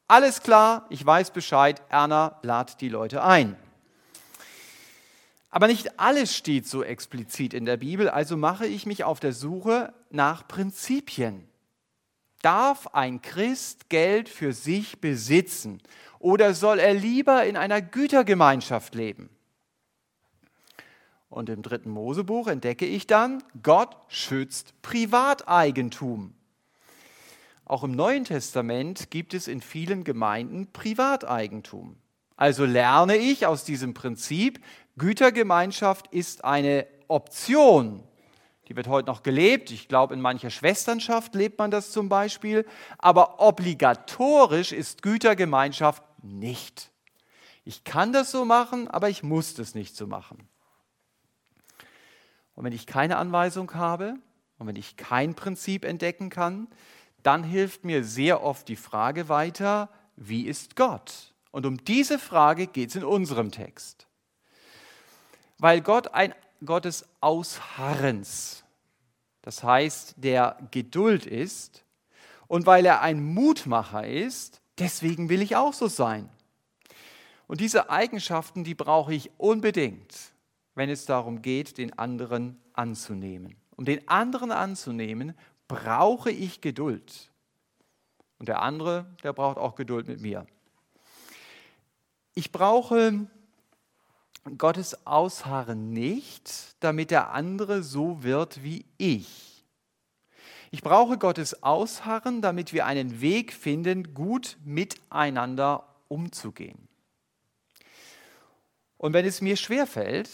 Alles 0.06 0.44
klar, 0.44 0.86
ich 0.88 1.04
weiß 1.04 1.32
Bescheid, 1.32 1.82
Erna 1.88 2.38
lad 2.42 2.80
die 2.80 2.88
Leute 2.88 3.24
ein. 3.24 3.56
Aber 5.50 5.66
nicht 5.66 5.98
alles 5.98 6.36
steht 6.36 6.68
so 6.68 6.84
explizit 6.84 7.54
in 7.54 7.64
der 7.64 7.78
Bibel, 7.78 8.08
also 8.08 8.36
mache 8.36 8.66
ich 8.66 8.86
mich 8.86 9.02
auf 9.02 9.18
der 9.18 9.32
Suche 9.32 9.92
nach 10.10 10.46
Prinzipien. 10.46 11.48
Darf 12.42 12.88
ein 12.88 13.22
Christ 13.22 13.88
Geld 13.88 14.28
für 14.28 14.52
sich 14.52 15.00
besitzen 15.00 15.82
oder 16.18 16.54
soll 16.54 16.78
er 16.78 16.94
lieber 16.94 17.44
in 17.44 17.56
einer 17.56 17.82
Gütergemeinschaft 17.82 18.94
leben? 18.94 19.30
Und 21.28 21.48
im 21.48 21.62
dritten 21.62 21.90
Mosebuch 21.90 22.46
entdecke 22.46 22.86
ich 22.86 23.06
dann, 23.06 23.42
Gott 23.62 23.96
schützt 24.08 24.80
Privateigentum. 24.82 26.34
Auch 27.64 27.82
im 27.82 27.92
Neuen 27.92 28.24
Testament 28.24 29.10
gibt 29.10 29.34
es 29.34 29.48
in 29.48 29.60
vielen 29.60 30.04
Gemeinden 30.04 30.72
Privateigentum. 30.72 31.96
Also 32.36 32.64
lerne 32.64 33.16
ich 33.16 33.46
aus 33.46 33.64
diesem 33.64 33.92
Prinzip, 33.92 34.62
Gütergemeinschaft 34.98 36.06
ist 36.12 36.44
eine 36.44 36.86
Option. 37.08 38.02
Die 38.68 38.76
wird 38.76 38.88
heute 38.88 39.08
noch 39.08 39.22
gelebt. 39.22 39.70
Ich 39.70 39.88
glaube, 39.88 40.14
in 40.14 40.20
mancher 40.20 40.50
Schwesternschaft 40.50 41.34
lebt 41.34 41.58
man 41.58 41.70
das 41.70 41.92
zum 41.92 42.08
Beispiel. 42.08 42.66
Aber 42.98 43.40
obligatorisch 43.40 44.72
ist 44.72 45.02
Gütergemeinschaft 45.02 46.02
nicht. 46.22 46.90
Ich 47.64 47.84
kann 47.84 48.12
das 48.12 48.30
so 48.30 48.44
machen, 48.44 48.88
aber 48.88 49.08
ich 49.08 49.22
muss 49.22 49.54
das 49.54 49.74
nicht 49.74 49.96
so 49.96 50.06
machen. 50.06 50.48
Und 52.54 52.64
wenn 52.64 52.72
ich 52.72 52.86
keine 52.86 53.18
Anweisung 53.18 53.74
habe 53.74 54.16
und 54.58 54.66
wenn 54.66 54.76
ich 54.76 54.96
kein 54.96 55.34
Prinzip 55.34 55.84
entdecken 55.84 56.30
kann, 56.30 56.68
dann 57.22 57.44
hilft 57.44 57.84
mir 57.84 58.04
sehr 58.04 58.42
oft 58.42 58.68
die 58.68 58.76
Frage 58.76 59.28
weiter, 59.28 59.90
wie 60.16 60.46
ist 60.46 60.76
Gott? 60.76 61.34
Und 61.50 61.66
um 61.66 61.84
diese 61.84 62.18
Frage 62.18 62.66
geht 62.66 62.90
es 62.90 62.96
in 62.96 63.04
unserem 63.04 63.50
Text. 63.50 64.06
Weil 65.58 65.80
Gott 65.80 66.14
ein 66.14 66.34
Gott 66.64 66.84
des 66.84 67.06
Ausharrens, 67.20 68.64
das 69.42 69.62
heißt 69.62 70.14
der 70.16 70.56
Geduld 70.70 71.26
ist, 71.26 71.84
und 72.48 72.66
weil 72.66 72.86
er 72.86 73.02
ein 73.02 73.22
Mutmacher 73.22 74.06
ist, 74.06 74.60
deswegen 74.78 75.28
will 75.28 75.42
ich 75.42 75.56
auch 75.56 75.72
so 75.72 75.88
sein. 75.88 76.28
Und 77.46 77.60
diese 77.60 77.90
Eigenschaften, 77.90 78.64
die 78.64 78.74
brauche 78.74 79.14
ich 79.14 79.30
unbedingt, 79.38 80.32
wenn 80.74 80.90
es 80.90 81.06
darum 81.06 81.42
geht, 81.42 81.78
den 81.78 81.98
anderen 81.98 82.60
anzunehmen. 82.72 83.56
Um 83.76 83.84
den 83.84 84.06
anderen 84.08 84.52
anzunehmen, 84.52 85.36
brauche 85.68 86.30
ich 86.30 86.60
Geduld. 86.60 87.30
Und 88.38 88.48
der 88.48 88.62
andere, 88.62 89.06
der 89.22 89.32
braucht 89.32 89.58
auch 89.58 89.74
Geduld 89.74 90.08
mit 90.08 90.20
mir. 90.20 90.46
Ich 92.34 92.52
brauche 92.52 93.26
Gottes 94.58 95.06
Ausharren 95.06 95.90
nicht, 95.90 96.76
damit 96.80 97.10
der 97.10 97.32
andere 97.32 97.82
so 97.82 98.22
wird 98.22 98.62
wie 98.62 98.84
ich. 98.96 99.64
Ich 100.70 100.82
brauche 100.82 101.18
Gottes 101.18 101.62
Ausharren, 101.62 102.42
damit 102.42 102.72
wir 102.72 102.86
einen 102.86 103.20
Weg 103.20 103.52
finden, 103.52 104.14
gut 104.14 104.56
miteinander 104.64 105.86
umzugehen. 106.08 106.88
Und 108.98 109.12
wenn 109.12 109.26
es 109.26 109.40
mir 109.40 109.56
schwerfällt, 109.56 110.30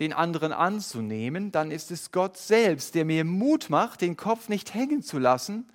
den 0.00 0.12
anderen 0.12 0.52
anzunehmen, 0.52 1.52
dann 1.52 1.70
ist 1.70 1.90
es 1.90 2.10
Gott 2.12 2.36
selbst, 2.36 2.94
der 2.94 3.04
mir 3.04 3.24
Mut 3.24 3.70
macht, 3.70 4.00
den 4.00 4.16
Kopf 4.16 4.48
nicht 4.48 4.74
hängen 4.74 5.02
zu 5.02 5.18
lassen, 5.18 5.68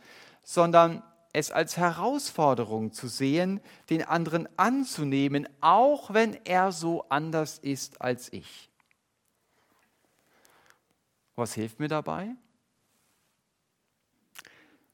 sondern 0.44 1.02
es 1.34 1.52
als 1.52 1.78
Herausforderung 1.78 2.92
zu 2.92 3.08
sehen, 3.08 3.62
den 3.90 4.04
anderen 4.04 4.48
anzunehmen, 4.58 5.48
auch 5.62 6.14
wenn 6.14 6.34
er 6.46 6.72
so 6.72 7.08
anders 7.10 7.60
ist 7.60 8.02
als 8.02 8.34
ich. 8.34 8.70
Was 11.36 11.54
hilft 11.54 11.80
mir 11.80 11.88
dabei? 11.88 12.36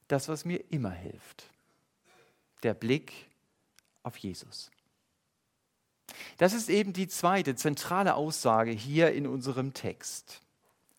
Das, 0.08 0.28
was 0.28 0.46
mir 0.46 0.64
immer 0.72 0.92
hilft. 0.92 1.50
Der 2.64 2.74
Blick 2.74 3.14
auf 4.04 4.18
Jesus. 4.18 4.70
Das 6.38 6.54
ist 6.54 6.70
eben 6.70 6.94
die 6.94 7.08
zweite 7.08 7.56
zentrale 7.56 8.16
Aussage 8.16 8.72
hier 8.72 9.14
in 9.14 9.26
unserem 9.26 9.74
Text. 9.74 10.42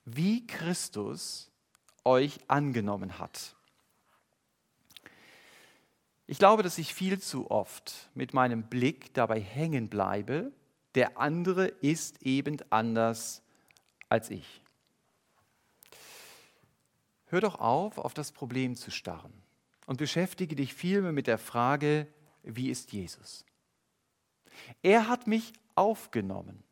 Wie 0.04 0.46
Christus 0.46 1.50
euch 2.04 2.38
angenommen 2.48 3.18
hat. 3.18 3.55
Ich 6.26 6.38
glaube, 6.38 6.62
dass 6.62 6.78
ich 6.78 6.92
viel 6.92 7.20
zu 7.20 7.50
oft 7.50 8.10
mit 8.14 8.34
meinem 8.34 8.64
Blick 8.64 9.14
dabei 9.14 9.40
hängen 9.40 9.88
bleibe, 9.88 10.52
der 10.94 11.18
andere 11.18 11.68
ist 11.68 12.22
eben 12.22 12.56
anders 12.70 13.42
als 14.08 14.30
ich. 14.30 14.62
Hör 17.26 17.40
doch 17.40 17.60
auf, 17.60 17.98
auf 17.98 18.14
das 18.14 18.32
Problem 18.32 18.76
zu 18.76 18.90
starren 18.90 19.32
und 19.86 19.98
beschäftige 19.98 20.56
dich 20.56 20.74
vielmehr 20.74 21.12
mit 21.12 21.26
der 21.26 21.38
Frage, 21.38 22.06
wie 22.42 22.70
ist 22.70 22.92
Jesus? 22.92 23.44
Er 24.82 25.08
hat 25.08 25.26
mich 25.26 25.52
aufgenommen. 25.74 26.62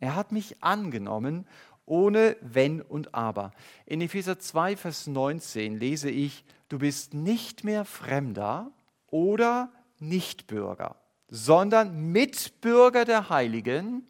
Er 0.00 0.14
hat 0.16 0.32
mich 0.32 0.62
angenommen, 0.62 1.46
ohne 1.86 2.36
Wenn 2.40 2.80
und 2.80 3.14
Aber. 3.14 3.52
In 3.86 4.00
Epheser 4.00 4.38
2, 4.38 4.76
Vers 4.76 5.06
19 5.06 5.78
lese 5.78 6.10
ich, 6.10 6.44
du 6.68 6.78
bist 6.78 7.14
nicht 7.14 7.64
mehr 7.64 7.84
Fremder 7.84 8.72
oder 9.14 9.70
Nichtbürger, 10.00 10.96
sondern 11.28 12.10
Mitbürger 12.10 13.04
der 13.04 13.28
Heiligen 13.28 14.04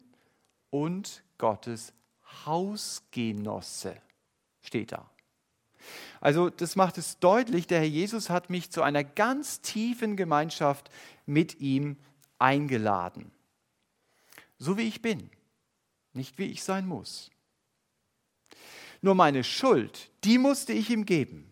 und 0.71 1.23
Gottes 1.37 1.93
Hausgenosse, 2.47 4.01
steht 4.63 4.93
da. 4.93 5.07
Also 6.21 6.49
das 6.49 6.75
macht 6.75 6.97
es 6.97 7.19
deutlich, 7.19 7.67
der 7.67 7.81
Herr 7.81 7.87
Jesus 7.87 8.31
hat 8.31 8.49
mich 8.49 8.71
zu 8.71 8.81
einer 8.81 9.03
ganz 9.03 9.61
tiefen 9.61 10.17
Gemeinschaft 10.17 10.89
mit 11.27 11.59
ihm 11.61 11.97
eingeladen. 12.39 13.31
So 14.57 14.75
wie 14.75 14.87
ich 14.87 15.03
bin, 15.03 15.29
nicht 16.13 16.39
wie 16.39 16.45
ich 16.45 16.63
sein 16.63 16.87
muss. 16.87 17.29
Nur 19.03 19.13
meine 19.13 19.43
Schuld, 19.43 20.09
die 20.23 20.39
musste 20.39 20.73
ich 20.73 20.89
ihm 20.89 21.05
geben. 21.05 21.51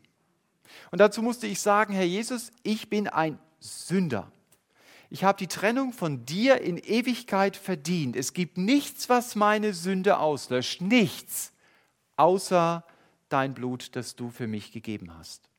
Und 0.91 0.99
dazu 0.99 1.21
musste 1.21 1.47
ich 1.47 1.59
sagen, 1.59 1.93
Herr 1.93 2.05
Jesus, 2.05 2.51
ich 2.63 2.89
bin 2.89 3.07
ein 3.07 3.39
Sünder. 3.59 4.31
Ich 5.09 5.23
habe 5.23 5.37
die 5.37 5.47
Trennung 5.47 5.93
von 5.93 6.25
dir 6.25 6.61
in 6.61 6.77
Ewigkeit 6.77 7.55
verdient. 7.55 8.15
Es 8.15 8.33
gibt 8.33 8.57
nichts, 8.57 9.09
was 9.09 9.35
meine 9.35 9.73
Sünde 9.73 10.17
auslöscht. 10.17 10.81
Nichts, 10.81 11.53
außer 12.15 12.83
dein 13.29 13.53
Blut, 13.53 13.95
das 13.95 14.15
du 14.15 14.29
für 14.29 14.47
mich 14.47 14.71
gegeben 14.71 15.15
hast. 15.15 15.49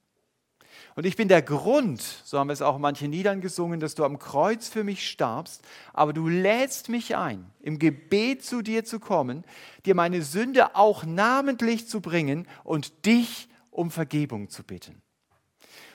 Und 0.97 1.07
ich 1.07 1.17
bin 1.17 1.29
der 1.29 1.43
Grund, 1.43 2.01
so 2.25 2.39
haben 2.39 2.51
es 2.51 2.63
auch 2.63 2.79
manche 2.79 3.09
Niedern 3.09 3.41
gesungen, 3.41 3.81
dass 3.81 3.95
du 3.95 4.05
am 4.05 4.19
Kreuz 4.19 4.69
für 4.69 4.85
mich 4.85 5.09
starbst, 5.09 5.63
aber 5.93 6.13
du 6.13 6.29
lädst 6.29 6.89
mich 6.89 7.17
ein, 7.17 7.51
im 7.61 7.79
Gebet 7.79 8.45
zu 8.45 8.63
dir 8.63 8.85
zu 8.85 9.01
kommen, 9.01 9.45
dir 9.87 9.95
meine 9.95 10.23
Sünde 10.23 10.77
auch 10.77 11.05
namentlich 11.05 11.89
zu 11.89 12.01
bringen 12.01 12.47
und 12.63 13.07
dich 13.07 13.49
um 13.71 13.91
Vergebung 13.91 14.49
zu 14.51 14.63
bitten. 14.63 15.04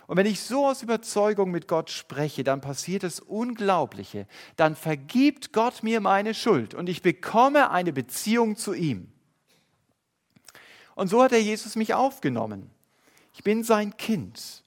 Und 0.10 0.18
wenn 0.18 0.26
ich 0.26 0.42
so 0.42 0.66
aus 0.66 0.82
Überzeugung 0.82 1.52
mit 1.52 1.68
Gott 1.68 1.92
spreche, 1.92 2.44
dann 2.44 2.60
passiert 2.60 3.04
das 3.04 3.20
Unglaubliche. 3.20 4.28
Dann 4.56 4.76
vergibt 4.76 5.54
Gott 5.54 5.84
mir 5.84 6.02
meine 6.02 6.34
Schuld 6.34 6.74
und 6.74 6.90
ich 6.90 7.02
bekomme 7.02 7.70
eine 7.70 7.94
Beziehung 7.94 8.58
zu 8.58 8.74
ihm. 8.74 9.12
Und 10.96 11.08
so 11.10 11.24
hat 11.24 11.32
er 11.32 11.42
Jesus 11.42 11.76
mich 11.76 11.94
aufgenommen. 11.94 12.72
Ich 13.34 13.44
bin 13.44 13.64
sein 13.64 13.96
Kind 13.96 14.64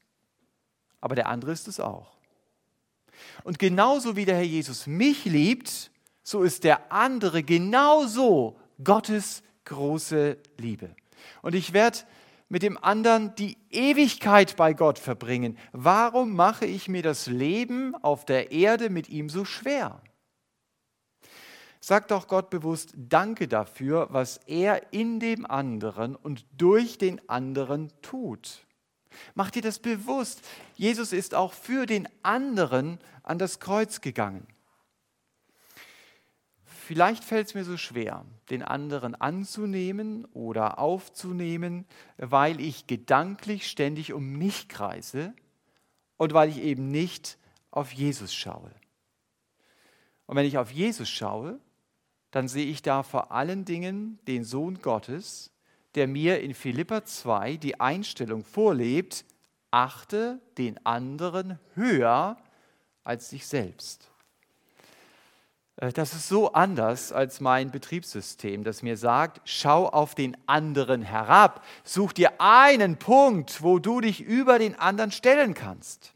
aber 1.02 1.16
der 1.16 1.28
andere 1.28 1.52
ist 1.52 1.68
es 1.68 1.80
auch. 1.80 2.12
Und 3.44 3.58
genauso 3.58 4.16
wie 4.16 4.24
der 4.24 4.36
Herr 4.36 4.44
Jesus 4.44 4.86
mich 4.86 5.26
liebt, 5.26 5.90
so 6.22 6.44
ist 6.44 6.64
der 6.64 6.92
andere 6.92 7.42
genauso 7.42 8.56
Gottes 8.82 9.42
große 9.64 10.38
Liebe. 10.58 10.94
Und 11.42 11.54
ich 11.54 11.72
werde 11.72 11.98
mit 12.52 12.62
dem 12.62 12.76
anderen 12.76 13.34
die 13.36 13.56
Ewigkeit 13.70 14.56
bei 14.58 14.74
Gott 14.74 14.98
verbringen. 14.98 15.56
Warum 15.72 16.36
mache 16.36 16.66
ich 16.66 16.86
mir 16.86 17.02
das 17.02 17.26
Leben 17.26 17.94
auf 17.94 18.26
der 18.26 18.52
Erde 18.52 18.90
mit 18.90 19.08
ihm 19.08 19.30
so 19.30 19.46
schwer? 19.46 20.02
Sag 21.80 22.08
doch 22.08 22.28
Gott 22.28 22.50
bewusst 22.50 22.92
Danke 22.94 23.48
dafür, 23.48 24.08
was 24.10 24.36
er 24.46 24.92
in 24.92 25.18
dem 25.18 25.46
anderen 25.46 26.14
und 26.14 26.44
durch 26.58 26.98
den 26.98 27.26
anderen 27.26 27.90
tut. 28.02 28.66
Mach 29.34 29.50
dir 29.50 29.62
das 29.62 29.78
bewusst. 29.78 30.42
Jesus 30.74 31.14
ist 31.14 31.34
auch 31.34 31.54
für 31.54 31.86
den 31.86 32.06
anderen 32.22 32.98
an 33.22 33.38
das 33.38 33.60
Kreuz 33.60 34.02
gegangen. 34.02 34.46
Vielleicht 36.84 37.22
fällt 37.22 37.46
es 37.46 37.54
mir 37.54 37.62
so 37.64 37.76
schwer, 37.76 38.24
den 38.50 38.64
anderen 38.64 39.14
anzunehmen 39.14 40.24
oder 40.34 40.80
aufzunehmen, 40.80 41.86
weil 42.16 42.60
ich 42.60 42.88
gedanklich 42.88 43.70
ständig 43.70 44.12
um 44.12 44.32
mich 44.32 44.66
kreise 44.66 45.32
und 46.16 46.34
weil 46.34 46.48
ich 46.48 46.58
eben 46.58 46.90
nicht 46.90 47.38
auf 47.70 47.92
Jesus 47.92 48.34
schaue. 48.34 48.72
Und 50.26 50.34
wenn 50.34 50.44
ich 50.44 50.58
auf 50.58 50.72
Jesus 50.72 51.08
schaue, 51.08 51.60
dann 52.32 52.48
sehe 52.48 52.66
ich 52.66 52.82
da 52.82 53.04
vor 53.04 53.30
allen 53.30 53.64
Dingen 53.64 54.18
den 54.26 54.42
Sohn 54.42 54.82
Gottes, 54.82 55.52
der 55.94 56.08
mir 56.08 56.40
in 56.40 56.52
Philippa 56.52 57.04
2 57.04 57.58
die 57.58 57.78
Einstellung 57.78 58.44
vorlebt, 58.44 59.24
achte 59.70 60.40
den 60.58 60.84
anderen 60.84 61.60
höher 61.74 62.38
als 63.04 63.28
dich 63.28 63.46
selbst. 63.46 64.11
Äh, 65.76 65.92
das 65.92 66.12
ist 66.12 66.28
so 66.28 66.52
anders 66.52 67.12
als 67.12 67.40
mein 67.40 67.70
Betriebssystem, 67.70 68.64
das 68.64 68.82
mir 68.82 68.96
sagt, 68.96 69.40
schau 69.44 69.88
auf 69.88 70.14
den 70.14 70.36
anderen 70.46 71.02
herab, 71.02 71.64
such 71.84 72.12
dir 72.12 72.40
einen 72.40 72.98
Punkt, 72.98 73.62
wo 73.62 73.78
du 73.78 74.00
dich 74.00 74.20
über 74.20 74.58
den 74.58 74.74
anderen 74.78 75.12
stellen 75.12 75.54
kannst. 75.54 76.14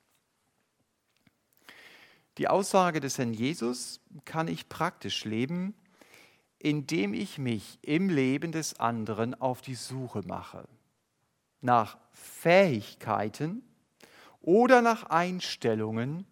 Die 2.39 2.49
Aussage 2.49 3.01
des 3.01 3.17
Herrn 3.17 3.33
Jesus 3.33 4.01
kann 4.27 4.47
ich 4.47 4.69
praktisch 4.69 5.25
leben, 5.25 5.75
indem 6.59 7.15
ich 7.15 7.39
mich 7.39 7.79
im 7.83 8.11
Leben 8.11 8.53
des 8.53 8.79
anderen 8.79 9.35
auf 9.41 9.63
die 9.63 9.75
Suche 9.75 10.23
mache. 10.27 10.69
Nach 11.63 11.97
Fähigkeiten 12.13 13.63
oder 14.43 14.83
nach 14.83 15.05
Einstellungen, 15.05 16.27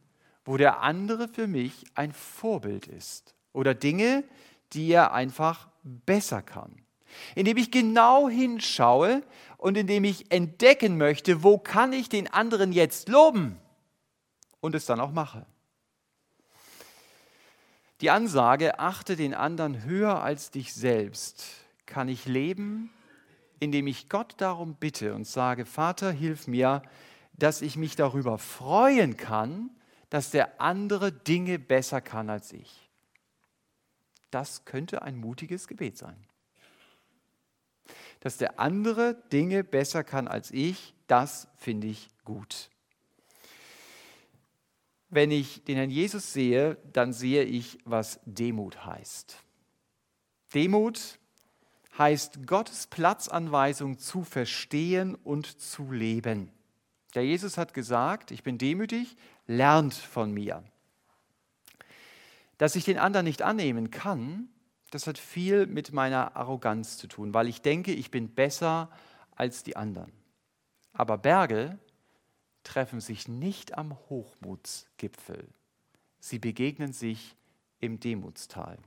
wo 0.44 0.57
der 0.57 0.80
andere 0.80 1.28
für 1.28 1.46
mich 1.46 1.85
ein 1.94 2.12
Vorbild 2.12 2.87
ist. 2.87 3.35
Oder 3.52 3.74
Dinge, 3.74 4.24
die 4.72 4.90
er 4.90 5.12
einfach 5.12 5.68
besser 5.83 6.42
kann. 6.42 6.83
Indem 7.35 7.57
ich 7.57 7.70
genau 7.70 8.28
hinschaue 8.28 9.22
und 9.57 9.76
indem 9.76 10.04
ich 10.04 10.30
entdecken 10.33 10.98
möchte, 10.98 11.42
wo 11.42 11.59
kann 11.59 11.92
ich 11.92 12.09
den 12.09 12.26
anderen 12.26 12.72
jetzt 12.72 13.09
loben 13.09 13.59
und 14.61 14.74
es 14.74 14.87
dann 14.87 15.00
auch 15.00 15.12
mache. 15.12 15.46
Die 18.00 18.11
Ansage, 18.11 18.80
achte 18.80 19.14
den 19.14 19.33
anderen 19.33 19.85
höher 19.85 20.22
als 20.22 20.50
dich 20.50 20.74
selbst, 20.74 21.46
kann 21.87 22.09
ich 22.09 22.26
leben, 22.26 22.90
indem 23.61 23.87
ich 23.87 24.09
Gott 24.09 24.35
darum 24.38 24.74
bitte 24.74 25.14
und 25.14 25.26
sage, 25.26 25.64
Vater, 25.64 26.11
hilf 26.11 26.48
mir, 26.48 26.83
dass 27.33 27.62
ich 27.62 27.76
mich 27.76 27.96
darüber 27.96 28.38
freuen 28.38 29.16
kann, 29.16 29.70
dass 30.14 30.31
der 30.31 30.61
andere 30.61 31.11
Dinge 31.11 31.59
besser 31.59 32.00
kann 32.00 32.31
als 32.31 32.53
ich. 32.53 32.88
Das 34.31 34.64
könnte 34.64 35.03
ein 35.03 35.16
mutiges 35.16 35.66
Gebet 35.66 35.98
sein. 35.98 36.14
Dass 38.20 38.37
der 38.37 38.61
andere 38.61 39.20
Dinge 39.33 39.64
besser 39.64 40.05
kann 40.05 40.29
als 40.29 40.53
ich, 40.53 40.94
das 41.09 41.48
finde 41.57 41.88
ich 41.88 42.11
gut. 42.24 42.70
Wenn 45.11 45.33
ich 45.33 45.64
den 45.64 45.79
Herrn 45.79 45.90
Jesus 45.90 46.33
sehe, 46.33 46.77
dann 46.92 47.12
sehe 47.12 47.42
ich, 47.42 47.81
was 47.85 48.20
Demut 48.24 48.87
heißt. 48.87 49.42
Demut 50.55 51.18
heißt 51.98 52.46
Gottes 52.46 52.87
Platzanweisung 52.87 53.98
zu 53.98 54.22
verstehen 54.22 55.16
und 55.16 55.61
zu 55.61 55.90
leben. 55.90 56.53
Der 57.14 57.24
Jesus 57.24 57.59
hat 57.59 57.74
gesagt, 57.74 58.31
ich 58.31 58.42
bin 58.42 58.59
demütig, 58.59 59.16
lernt 59.46 59.94
von 59.94 60.33
mir. 60.33 60.64
Dass 62.59 62.77
ich 62.77 62.85
den 62.85 62.98
anderen 62.98 63.24
nicht 63.24 63.42
annehmen 63.42 63.90
kann, 63.90 64.48
das 64.90 65.07
hat 65.07 65.18
viel 65.18 65.66
mit 65.66 65.92
meiner 65.92 66.37
Arroganz 66.37 66.98
zu 66.98 67.07
tun, 67.07 67.35
weil 67.35 67.48
ich 67.48 67.62
denke, 67.62 67.92
ich 67.92 68.11
bin 68.11 68.29
besser 68.29 68.90
als 69.35 69.62
die 69.62 69.77
anderen. 69.77 70.12
Aber 70.92 71.18
Berge 71.18 71.79
treffen 72.62 73.00
sich 73.00 73.29
nicht 73.29 73.77
am 73.77 73.96
Hochmutsgipfel. 74.09 75.48
Sie 76.20 76.38
begegnen 76.38 76.92
sich 76.92 77.37
im 77.81 78.00
Demutstal. 78.00 78.79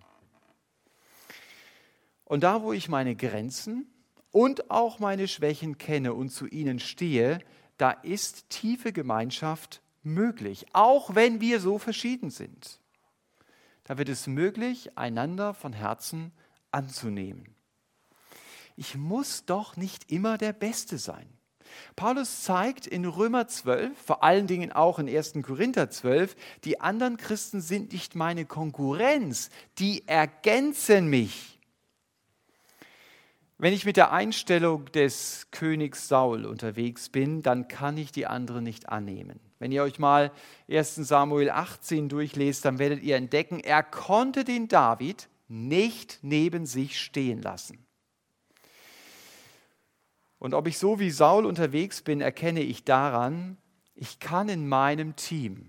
Und 2.26 2.44
da, 2.44 2.62
wo 2.62 2.74
ich 2.74 2.90
meine 2.90 3.16
Grenzen 3.16 3.88
und 4.32 4.72
auch 4.72 5.00
meine 5.00 5.28
Schwächen 5.28 5.78
kenne 5.78 6.14
und 6.14 6.30
zu 6.30 6.48
ihnen 6.48 6.80
stehe, 6.80 7.40
da 7.78 7.92
ist 7.92 8.50
tiefe 8.50 8.92
Gemeinschaft 8.92 9.82
möglich, 10.04 10.66
auch 10.74 11.16
wenn 11.16 11.42
wir 11.42 11.60
so 11.60 11.78
verschieden 11.78 12.30
sind. 12.30 12.80
Da 13.84 13.98
wird 13.98 14.10
es 14.10 14.28
möglich, 14.28 14.98
einander 14.98 15.54
von 15.54 15.74
Herzen 15.74 16.32
anzunehmen. 16.72 17.56
Ich 18.76 18.96
muss 18.96 19.46
doch 19.46 19.78
nicht 19.78 20.12
immer 20.12 20.38
der 20.38 20.54
Beste 20.54 20.98
sein. 20.98 21.28
Paulus 21.96 22.44
zeigt 22.44 22.88
in 22.88 23.06
Römer 23.06 23.48
12, 23.48 23.98
vor 23.98 24.24
allen 24.24 24.48
Dingen 24.48 24.72
auch 24.72 25.00
in 25.00 25.10
1. 25.10 25.34
Korinther 25.44 25.90
12, 25.90 26.36
die 26.64 26.80
anderen 26.80 27.18
Christen 27.18 27.62
sind 27.62 27.92
nicht 27.92 28.16
meine 28.16 28.46
Konkurrenz, 28.46 29.50
die 29.78 30.08
ergänzen 30.08 31.08
mich. 31.08 31.57
Wenn 33.60 33.74
ich 33.74 33.86
mit 33.86 33.98
der 33.98 34.12
Einstellung 34.12 34.86
des 34.92 35.48
Königs 35.50 36.08
Saul 36.08 36.46
unterwegs 36.46 37.10
bin, 37.10 37.42
dann 37.42 37.68
kann 37.68 37.98
ich 37.98 38.12
die 38.12 38.28
anderen 38.28 38.64
nicht 38.64 38.90
annehmen. 38.90 39.40
Wenn 39.58 39.72
ihr 39.72 39.82
euch 39.82 39.98
mal 39.98 40.32
1 40.70 40.96
Samuel 40.96 41.50
18 41.50 42.08
durchlest, 42.08 42.66
dann 42.66 42.78
werdet 42.78 43.02
ihr 43.02 43.16
entdecken, 43.16 43.60
er 43.60 43.82
konnte 43.82 44.44
den 44.44 44.68
David 44.68 45.28
nicht 45.48 46.20
neben 46.22 46.68
sich 46.68 47.00
stehen 47.00 47.42
lassen. 47.42 47.84
Und 50.38 50.54
ob 50.54 50.68
ich 50.68 50.78
so 50.78 51.00
wie 51.00 51.10
Saul 51.10 51.48
unterwegs 51.48 52.04
bin, 52.04 52.22
erkenne 52.22 52.62
ich 52.62 52.84
daran, 52.84 53.58
ich 53.96 54.20
kann 54.20 54.50
in 54.50 54.68
meinem 54.68 55.16
Team, 55.16 55.66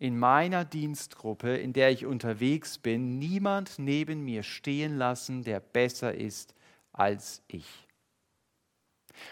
in 0.00 0.18
meiner 0.18 0.64
Dienstgruppe, 0.64 1.56
in 1.56 1.72
der 1.72 1.92
ich 1.92 2.04
unterwegs 2.04 2.78
bin, 2.78 3.20
niemand 3.20 3.78
neben 3.78 4.24
mir 4.24 4.42
stehen 4.42 4.96
lassen, 4.96 5.44
der 5.44 5.60
besser 5.60 6.12
ist 6.16 6.56
als 6.92 7.42
ich. 7.48 7.86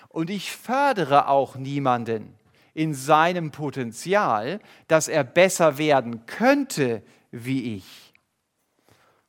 Und 0.08 0.30
ich 0.30 0.52
fördere 0.52 1.28
auch 1.28 1.56
niemanden 1.56 2.34
in 2.74 2.94
seinem 2.94 3.50
Potenzial, 3.50 4.60
dass 4.88 5.08
er 5.08 5.24
besser 5.24 5.78
werden 5.78 6.26
könnte 6.26 7.02
wie 7.30 7.76
ich. 7.76 8.12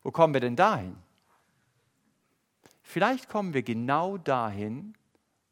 Wo 0.03 0.11
kommen 0.11 0.33
wir 0.33 0.41
denn 0.41 0.55
dahin? 0.55 0.95
Vielleicht 2.81 3.29
kommen 3.29 3.53
wir 3.53 3.63
genau 3.63 4.17
dahin, 4.17 4.95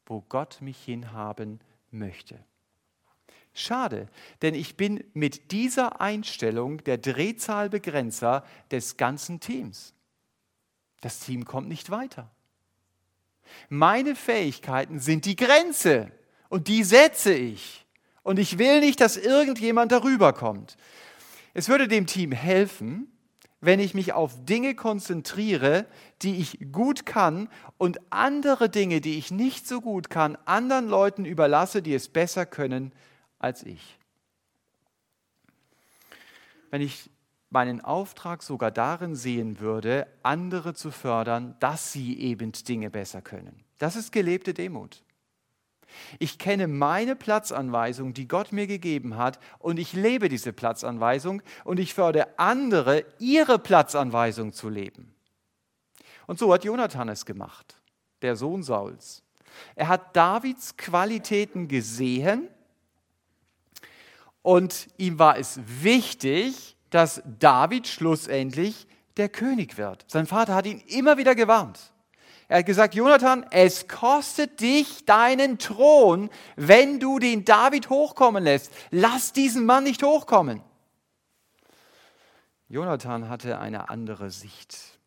wo 0.06 0.20
Gott 0.28 0.60
mich 0.60 0.82
hinhaben 0.84 1.60
möchte. 1.90 2.38
Schade, 3.52 4.08
denn 4.42 4.54
ich 4.54 4.76
bin 4.76 5.02
mit 5.12 5.50
dieser 5.50 6.00
Einstellung 6.00 6.84
der 6.84 6.98
Drehzahlbegrenzer 6.98 8.44
des 8.70 8.96
ganzen 8.96 9.40
Teams. 9.40 9.94
Das 11.00 11.20
Team 11.20 11.44
kommt 11.44 11.68
nicht 11.68 11.90
weiter. 11.90 12.30
Meine 13.68 14.14
Fähigkeiten 14.14 14.98
sind 14.98 15.24
die 15.24 15.36
Grenze 15.36 16.10
und 16.48 16.68
die 16.68 16.84
setze 16.84 17.32
ich. 17.32 17.86
Und 18.22 18.38
ich 18.38 18.58
will 18.58 18.80
nicht, 18.80 19.00
dass 19.00 19.16
irgendjemand 19.16 19.92
darüber 19.92 20.32
kommt. 20.32 20.76
Es 21.54 21.68
würde 21.68 21.88
dem 21.88 22.06
Team 22.06 22.32
helfen, 22.32 23.10
wenn 23.60 23.80
ich 23.80 23.94
mich 23.94 24.12
auf 24.12 24.44
Dinge 24.44 24.74
konzentriere, 24.74 25.86
die 26.22 26.36
ich 26.36 26.72
gut 26.72 27.04
kann 27.04 27.48
und 27.76 28.00
andere 28.10 28.70
Dinge, 28.70 29.00
die 29.00 29.18
ich 29.18 29.30
nicht 29.30 29.66
so 29.66 29.80
gut 29.80 30.08
kann, 30.10 30.36
anderen 30.46 30.88
Leuten 30.88 31.24
überlasse, 31.24 31.82
die 31.82 31.94
es 31.94 32.08
besser 32.08 32.46
können 32.46 32.92
als 33.38 33.62
ich. 33.62 33.98
Wenn 36.70 36.80
ich 36.82 37.10
meinen 37.50 37.80
Auftrag 37.80 38.42
sogar 38.42 38.70
darin 38.70 39.16
sehen 39.16 39.60
würde, 39.60 40.06
andere 40.22 40.72
zu 40.74 40.90
fördern, 40.90 41.56
dass 41.58 41.92
sie 41.92 42.18
eben 42.18 42.52
Dinge 42.52 42.90
besser 42.90 43.20
können. 43.20 43.64
Das 43.78 43.96
ist 43.96 44.12
gelebte 44.12 44.54
Demut. 44.54 45.02
Ich 46.20 46.38
kenne 46.38 46.68
meine 46.68 47.16
Platzanweisung, 47.16 48.14
die 48.14 48.28
Gott 48.28 48.52
mir 48.52 48.68
gegeben 48.68 49.16
hat, 49.16 49.40
und 49.58 49.80
ich 49.80 49.92
lebe 49.92 50.28
diese 50.28 50.52
Platzanweisung 50.52 51.42
und 51.64 51.80
ich 51.80 51.94
fördere 51.94 52.28
andere, 52.38 53.04
ihre 53.18 53.58
Platzanweisung 53.58 54.52
zu 54.52 54.68
leben. 54.68 55.12
Und 56.28 56.38
so 56.38 56.52
hat 56.52 56.64
Jonathan 56.64 57.08
es 57.08 57.26
gemacht, 57.26 57.80
der 58.22 58.36
Sohn 58.36 58.62
Sauls. 58.62 59.24
Er 59.74 59.88
hat 59.88 60.14
Davids 60.14 60.76
Qualitäten 60.76 61.66
gesehen 61.66 62.46
und 64.42 64.86
ihm 64.96 65.18
war 65.18 65.36
es 65.38 65.58
wichtig, 65.66 66.76
dass 66.90 67.22
David 67.38 67.86
schlussendlich 67.86 68.86
der 69.16 69.28
König 69.28 69.78
wird. 69.78 70.04
Sein 70.08 70.26
Vater 70.26 70.54
hat 70.54 70.66
ihn 70.66 70.82
immer 70.88 71.16
wieder 71.16 71.34
gewarnt. 71.34 71.92
Er 72.48 72.58
hat 72.58 72.66
gesagt, 72.66 72.94
Jonathan, 72.96 73.46
es 73.50 73.86
kostet 73.86 74.60
dich 74.60 75.04
deinen 75.04 75.58
Thron, 75.58 76.30
wenn 76.56 76.98
du 76.98 77.20
den 77.20 77.44
David 77.44 77.90
hochkommen 77.90 78.42
lässt. 78.42 78.72
Lass 78.90 79.32
diesen 79.32 79.66
Mann 79.66 79.84
nicht 79.84 80.02
hochkommen. 80.02 80.60
Jonathan 82.68 83.28
hatte 83.28 83.58
eine 83.60 83.88
andere 83.88 84.30
Sicht. 84.30 84.98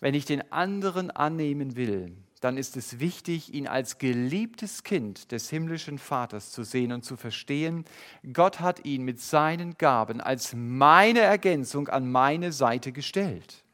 Wenn 0.00 0.12
ich 0.12 0.26
den 0.26 0.52
anderen 0.52 1.10
annehmen 1.10 1.76
will, 1.76 2.14
dann 2.44 2.58
ist 2.58 2.76
es 2.76 3.00
wichtig, 3.00 3.54
ihn 3.54 3.66
als 3.66 3.96
geliebtes 3.96 4.82
Kind 4.82 5.32
des 5.32 5.48
himmlischen 5.48 5.98
Vaters 5.98 6.50
zu 6.50 6.62
sehen 6.62 6.92
und 6.92 7.02
zu 7.02 7.16
verstehen, 7.16 7.86
Gott 8.34 8.60
hat 8.60 8.84
ihn 8.84 9.02
mit 9.02 9.18
seinen 9.18 9.78
Gaben 9.78 10.20
als 10.20 10.52
meine 10.54 11.20
Ergänzung 11.20 11.88
an 11.88 12.12
meine 12.12 12.52
Seite 12.52 12.92
gestellt. 12.92 13.64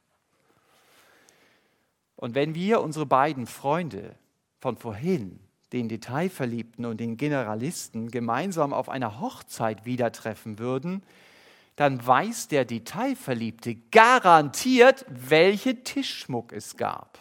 Und 2.14 2.36
wenn 2.36 2.54
wir 2.54 2.80
unsere 2.80 3.06
beiden 3.06 3.48
Freunde 3.48 4.14
von 4.60 4.76
vorhin, 4.76 5.40
den 5.72 5.88
Detailverliebten 5.88 6.84
und 6.84 7.00
den 7.00 7.16
Generalisten, 7.16 8.10
gemeinsam 8.10 8.72
auf 8.72 8.88
einer 8.88 9.18
Hochzeit 9.18 9.84
wieder 9.84 10.12
treffen 10.12 10.60
würden, 10.60 11.02
dann 11.74 12.06
weiß 12.06 12.46
der 12.46 12.64
Detailverliebte 12.64 13.74
garantiert, 13.90 15.06
welchen 15.08 15.82
Tischschmuck 15.82 16.52
es 16.52 16.76
gab. 16.76 17.18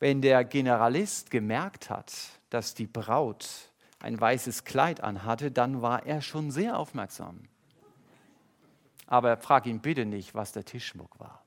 Wenn 0.00 0.22
der 0.22 0.44
Generalist 0.44 1.30
gemerkt 1.30 1.90
hat, 1.90 2.12
dass 2.50 2.74
die 2.74 2.86
Braut 2.86 3.70
ein 4.00 4.20
weißes 4.20 4.64
Kleid 4.64 5.02
anhatte, 5.02 5.50
dann 5.50 5.80
war 5.80 6.04
er 6.04 6.20
schon 6.20 6.50
sehr 6.50 6.78
aufmerksam. 6.78 7.48
Aber 9.06 9.36
frag 9.36 9.66
ihn 9.66 9.80
bitte 9.80 10.04
nicht, 10.04 10.34
was 10.34 10.52
der 10.52 10.64
Tischschmuck 10.64 11.18
war. 11.18 11.44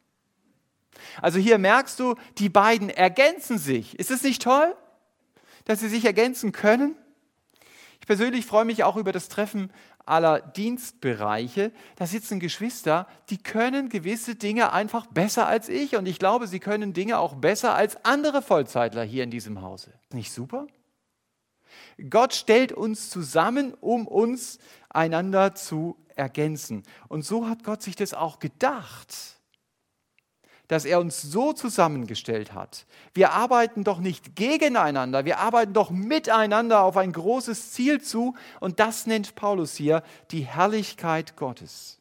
Also 1.21 1.39
hier 1.39 1.57
merkst 1.57 1.99
du, 1.99 2.15
die 2.37 2.49
beiden 2.49 2.89
ergänzen 2.89 3.57
sich. 3.57 3.97
Ist 3.99 4.11
es 4.11 4.23
nicht 4.23 4.41
toll, 4.41 4.75
dass 5.65 5.79
sie 5.79 5.89
sich 5.89 6.05
ergänzen 6.05 6.51
können? 6.51 6.95
Ich 7.99 8.07
persönlich 8.07 8.45
freue 8.45 8.65
mich 8.65 8.83
auch 8.83 8.95
über 8.95 9.11
das 9.11 9.29
Treffen 9.29 9.71
aller 10.07 10.41
Dienstbereiche. 10.41 11.71
Da 11.95 12.05
sitzen 12.05 12.39
Geschwister, 12.39 13.07
die 13.29 13.37
können 13.37 13.89
gewisse 13.89 14.35
Dinge 14.35 14.73
einfach 14.73 15.05
besser 15.07 15.47
als 15.47 15.69
ich 15.69 15.95
und 15.95 16.05
ich 16.05 16.19
glaube, 16.19 16.47
sie 16.47 16.59
können 16.59 16.93
Dinge 16.93 17.19
auch 17.19 17.35
besser 17.35 17.75
als 17.75 18.03
andere 18.05 18.41
Vollzeitler 18.41 19.03
hier 19.03 19.23
in 19.23 19.31
diesem 19.31 19.61
Hause. 19.61 19.93
Nicht 20.11 20.31
super? 20.31 20.67
Gott 22.09 22.33
stellt 22.33 22.71
uns 22.71 23.09
zusammen, 23.09 23.73
um 23.75 24.07
uns 24.07 24.59
einander 24.89 25.55
zu 25.55 25.97
ergänzen. 26.15 26.83
Und 27.07 27.23
so 27.23 27.47
hat 27.47 27.63
Gott 27.63 27.81
sich 27.81 27.95
das 27.95 28.13
auch 28.13 28.39
gedacht 28.39 29.36
dass 30.67 30.85
er 30.85 30.99
uns 30.99 31.21
so 31.21 31.53
zusammengestellt 31.53 32.53
hat. 32.53 32.85
Wir 33.13 33.31
arbeiten 33.31 33.83
doch 33.83 33.99
nicht 33.99 34.35
gegeneinander, 34.35 35.25
wir 35.25 35.39
arbeiten 35.39 35.73
doch 35.73 35.89
miteinander 35.89 36.81
auf 36.81 36.97
ein 36.97 37.13
großes 37.13 37.71
Ziel 37.71 38.01
zu 38.01 38.35
und 38.59 38.79
das 38.79 39.07
nennt 39.07 39.35
Paulus 39.35 39.75
hier 39.75 40.03
die 40.31 40.45
Herrlichkeit 40.45 41.35
Gottes. 41.35 41.97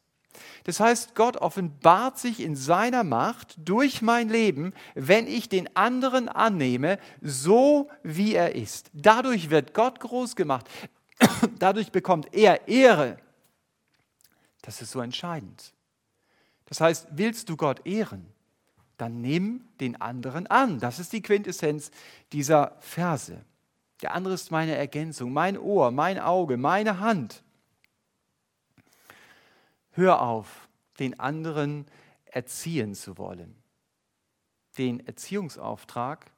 Das 0.65 0.79
heißt, 0.79 1.15
Gott 1.15 1.37
offenbart 1.37 2.19
sich 2.19 2.41
in 2.41 2.55
seiner 2.55 3.03
Macht 3.03 3.55
durch 3.57 4.01
mein 4.01 4.29
Leben, 4.29 4.73
wenn 4.95 5.27
ich 5.27 5.49
den 5.49 5.73
anderen 5.75 6.29
annehme, 6.29 6.99
so 7.21 7.89
wie 8.03 8.35
er 8.35 8.55
ist. 8.55 8.91
Dadurch 8.93 9.49
wird 9.49 9.73
Gott 9.73 9.99
groß 9.99 10.35
gemacht. 10.35 10.67
Dadurch 11.59 11.91
bekommt 11.91 12.33
er 12.33 12.67
Ehre. 12.67 13.17
Das 14.61 14.81
ist 14.81 14.91
so 14.91 14.99
entscheidend. 14.99 15.73
Das 16.65 16.81
heißt, 16.81 17.07
willst 17.11 17.47
du 17.49 17.55
Gott 17.55 17.85
ehren, 17.85 18.25
dann 18.97 19.21
nimm 19.21 19.67
den 19.79 20.01
anderen 20.01 20.47
an. 20.47 20.79
Das 20.79 20.99
ist 20.99 21.13
die 21.13 21.21
Quintessenz 21.21 21.91
dieser 22.31 22.75
Verse. 22.79 23.43
Der 24.01 24.13
andere 24.13 24.33
ist 24.33 24.51
meine 24.51 24.75
Ergänzung, 24.75 25.33
mein 25.33 25.57
Ohr, 25.57 25.91
mein 25.91 26.19
Auge, 26.19 26.57
meine 26.57 26.99
Hand. 26.99 27.43
Hör 29.91 30.21
auf, 30.21 30.67
den 30.99 31.19
anderen 31.19 31.85
erziehen 32.25 32.93
zu 32.93 33.17
wollen. 33.17 33.55
Den 34.77 35.05
Erziehungsauftrag, 35.05 36.31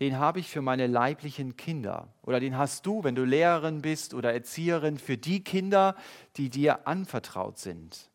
den 0.00 0.18
habe 0.18 0.40
ich 0.40 0.48
für 0.48 0.62
meine 0.62 0.86
leiblichen 0.86 1.56
Kinder 1.56 2.08
oder 2.22 2.40
den 2.40 2.56
hast 2.56 2.86
du, 2.86 3.04
wenn 3.04 3.14
du 3.14 3.24
Lehrerin 3.24 3.82
bist 3.82 4.14
oder 4.14 4.32
Erzieherin, 4.32 4.98
für 4.98 5.18
die 5.18 5.44
Kinder, 5.44 5.94
die 6.36 6.48
dir 6.48 6.86
anvertraut 6.86 7.58
sind 7.58 8.10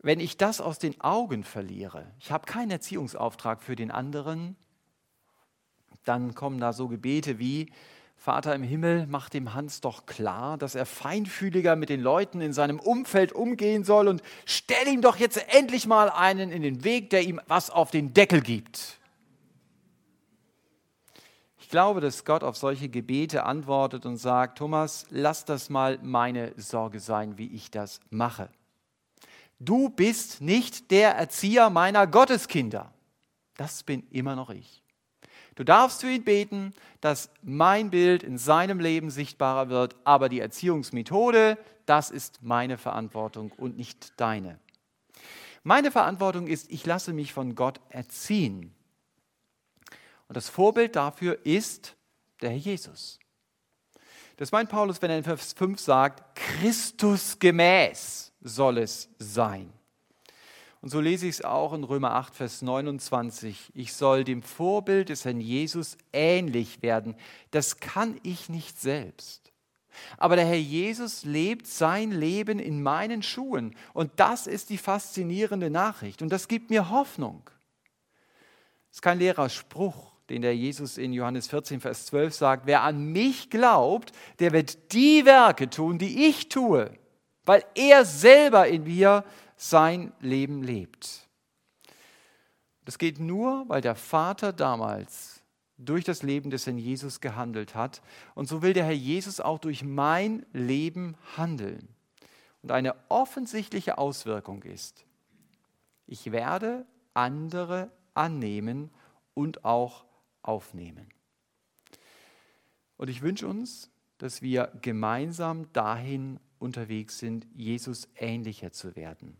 wenn 0.00 0.20
ich 0.20 0.36
das 0.36 0.60
aus 0.60 0.78
den 0.78 1.00
Augen 1.00 1.42
verliere, 1.44 2.06
ich 2.20 2.30
habe 2.30 2.46
keinen 2.46 2.70
Erziehungsauftrag 2.70 3.62
für 3.62 3.76
den 3.76 3.90
anderen, 3.90 4.56
dann 6.04 6.34
kommen 6.34 6.60
da 6.60 6.72
so 6.72 6.88
Gebete 6.88 7.38
wie, 7.38 7.70
Vater 8.16 8.54
im 8.54 8.62
Himmel, 8.62 9.06
mach 9.06 9.28
dem 9.28 9.54
Hans 9.54 9.80
doch 9.80 10.06
klar, 10.06 10.56
dass 10.56 10.74
er 10.74 10.86
feinfühliger 10.86 11.76
mit 11.76 11.90
den 11.90 12.00
Leuten 12.00 12.40
in 12.40 12.52
seinem 12.52 12.80
Umfeld 12.80 13.32
umgehen 13.32 13.84
soll 13.84 14.08
und 14.08 14.22
stell 14.46 14.88
ihm 14.88 15.02
doch 15.02 15.16
jetzt 15.16 15.44
endlich 15.54 15.86
mal 15.86 16.08
einen 16.08 16.50
in 16.50 16.62
den 16.62 16.82
Weg, 16.82 17.10
der 17.10 17.22
ihm 17.22 17.40
was 17.46 17.70
auf 17.70 17.90
den 17.90 18.14
Deckel 18.14 18.40
gibt. 18.40 18.98
Ich 21.58 21.68
glaube, 21.68 22.00
dass 22.00 22.24
Gott 22.24 22.42
auf 22.42 22.56
solche 22.56 22.88
Gebete 22.88 23.44
antwortet 23.44 24.06
und 24.06 24.16
sagt, 24.16 24.58
Thomas, 24.58 25.06
lass 25.10 25.44
das 25.44 25.68
mal 25.68 25.98
meine 26.02 26.52
Sorge 26.56 27.00
sein, 27.00 27.38
wie 27.38 27.48
ich 27.48 27.70
das 27.70 28.00
mache 28.10 28.48
du 29.58 29.88
bist 29.88 30.40
nicht 30.40 30.90
der 30.90 31.12
Erzieher 31.12 31.70
meiner 31.70 32.06
Gotteskinder. 32.06 32.92
Das 33.56 33.82
bin 33.82 34.06
immer 34.10 34.36
noch 34.36 34.50
ich. 34.50 34.82
Du 35.54 35.64
darfst 35.64 36.02
für 36.02 36.10
ihn 36.10 36.24
beten, 36.24 36.74
dass 37.00 37.30
mein 37.42 37.90
Bild 37.90 38.22
in 38.22 38.36
seinem 38.36 38.78
Leben 38.78 39.10
sichtbarer 39.10 39.70
wird, 39.70 39.96
aber 40.04 40.28
die 40.28 40.40
Erziehungsmethode, 40.40 41.56
das 41.86 42.10
ist 42.10 42.42
meine 42.42 42.76
Verantwortung 42.76 43.52
und 43.52 43.76
nicht 43.76 44.12
deine. 44.20 44.60
Meine 45.62 45.90
Verantwortung 45.90 46.46
ist, 46.46 46.70
ich 46.70 46.84
lasse 46.84 47.12
mich 47.12 47.32
von 47.32 47.54
Gott 47.54 47.80
erziehen. 47.88 48.74
Und 50.28 50.36
das 50.36 50.48
Vorbild 50.48 50.94
dafür 50.94 51.38
ist 51.44 51.96
der 52.42 52.50
Herr 52.50 52.58
Jesus. 52.58 53.18
Das 54.36 54.52
meint 54.52 54.68
Paulus, 54.68 55.00
wenn 55.00 55.10
er 55.10 55.18
in 55.18 55.24
Vers 55.24 55.54
5 55.54 55.80
sagt, 55.80 56.36
Christus 56.36 57.38
gemäß 57.38 58.25
soll 58.46 58.78
es 58.78 59.08
sein. 59.18 59.72
Und 60.80 60.90
so 60.90 61.00
lese 61.00 61.26
ich 61.26 61.36
es 61.36 61.44
auch 61.44 61.72
in 61.72 61.84
Römer 61.84 62.12
8, 62.12 62.34
Vers 62.34 62.62
29. 62.62 63.72
Ich 63.74 63.92
soll 63.92 64.24
dem 64.24 64.42
Vorbild 64.42 65.08
des 65.08 65.24
Herrn 65.24 65.40
Jesus 65.40 65.96
ähnlich 66.12 66.82
werden. 66.82 67.16
Das 67.50 67.80
kann 67.80 68.20
ich 68.22 68.48
nicht 68.48 68.80
selbst. 68.80 69.52
Aber 70.18 70.36
der 70.36 70.44
Herr 70.44 70.58
Jesus 70.58 71.24
lebt 71.24 71.66
sein 71.66 72.12
Leben 72.12 72.58
in 72.58 72.82
meinen 72.82 73.22
Schuhen. 73.22 73.74
Und 73.94 74.12
das 74.16 74.46
ist 74.46 74.70
die 74.70 74.78
faszinierende 74.78 75.70
Nachricht. 75.70 76.22
Und 76.22 76.28
das 76.28 76.46
gibt 76.46 76.70
mir 76.70 76.90
Hoffnung. 76.90 77.42
Das 78.88 78.98
ist 78.98 79.02
kein 79.02 79.18
leerer 79.18 79.48
Spruch. 79.48 80.12
den 80.28 80.42
der 80.42 80.56
Jesus 80.56 80.98
in 80.98 81.12
Johannes 81.12 81.48
14, 81.48 81.80
Vers 81.80 82.06
12 82.06 82.34
sagt, 82.34 82.66
wer 82.66 82.82
an 82.82 83.12
mich 83.12 83.48
glaubt, 83.48 84.12
der 84.40 84.52
wird 84.52 84.92
die 84.92 85.24
Werke 85.24 85.70
tun, 85.70 85.98
die 85.98 86.26
ich 86.26 86.48
tue, 86.48 86.90
weil 87.46 87.64
er 87.74 88.04
selber 88.04 88.66
in 88.66 88.84
mir 88.84 89.24
sein 89.56 90.12
Leben 90.20 90.62
lebt. 90.62 91.26
Das 92.84 92.98
geht 92.98 93.18
nur, 93.18 93.64
weil 93.68 93.80
der 93.80 93.94
Vater 93.94 94.52
damals 94.52 95.42
durch 95.78 96.04
das 96.04 96.22
Leben 96.22 96.50
des 96.50 96.66
Herrn 96.66 96.78
Jesus 96.78 97.20
gehandelt 97.20 97.74
hat. 97.74 98.02
Und 98.34 98.48
so 98.48 98.62
will 98.62 98.72
der 98.72 98.84
Herr 98.84 98.92
Jesus 98.92 99.40
auch 99.40 99.58
durch 99.58 99.82
mein 99.82 100.44
Leben 100.52 101.16
handeln. 101.36 101.88
Und 102.62 102.72
eine 102.72 102.94
offensichtliche 103.08 103.98
Auswirkung 103.98 104.62
ist, 104.62 105.04
ich 106.06 106.32
werde 106.32 106.86
andere 107.14 107.90
annehmen 108.14 108.90
und 109.34 109.64
auch 109.64 110.04
aufnehmen. 110.42 111.08
Und 112.96 113.08
ich 113.10 113.22
wünsche 113.22 113.46
uns, 113.46 113.90
dass 114.18 114.40
wir 114.40 114.72
gemeinsam 114.80 115.70
dahin 115.72 116.40
unterwegs 116.66 117.18
sind, 117.18 117.46
Jesus 117.54 118.08
ähnlicher 118.16 118.72
zu 118.72 118.94
werden. 118.94 119.38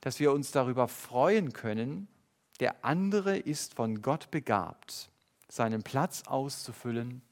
Dass 0.00 0.18
wir 0.18 0.32
uns 0.32 0.50
darüber 0.50 0.88
freuen 0.88 1.52
können, 1.52 2.08
der 2.58 2.84
andere 2.84 3.36
ist 3.38 3.74
von 3.74 4.02
Gott 4.02 4.32
begabt, 4.32 5.10
seinen 5.48 5.84
Platz 5.84 6.24
auszufüllen 6.26 7.22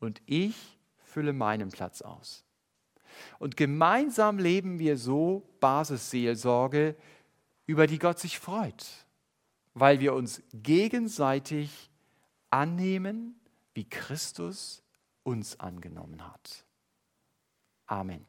und 0.00 0.22
ich 0.24 0.78
fülle 0.96 1.34
meinen 1.34 1.68
Platz 1.68 2.00
aus. 2.00 2.44
Und 3.38 3.56
gemeinsam 3.56 4.38
leben 4.38 4.78
wir 4.78 4.96
so 4.96 5.46
Basisseelsorge, 5.60 6.96
über 7.66 7.86
die 7.86 7.98
Gott 7.98 8.18
sich 8.18 8.38
freut, 8.38 9.06
weil 9.74 10.00
wir 10.00 10.14
uns 10.14 10.42
gegenseitig 10.52 11.90
annehmen, 12.50 13.40
wie 13.74 13.88
Christus 13.88 14.82
uns 15.22 15.58
angenommen 15.58 16.26
hat. 16.26 16.64
Amen. 17.86 18.24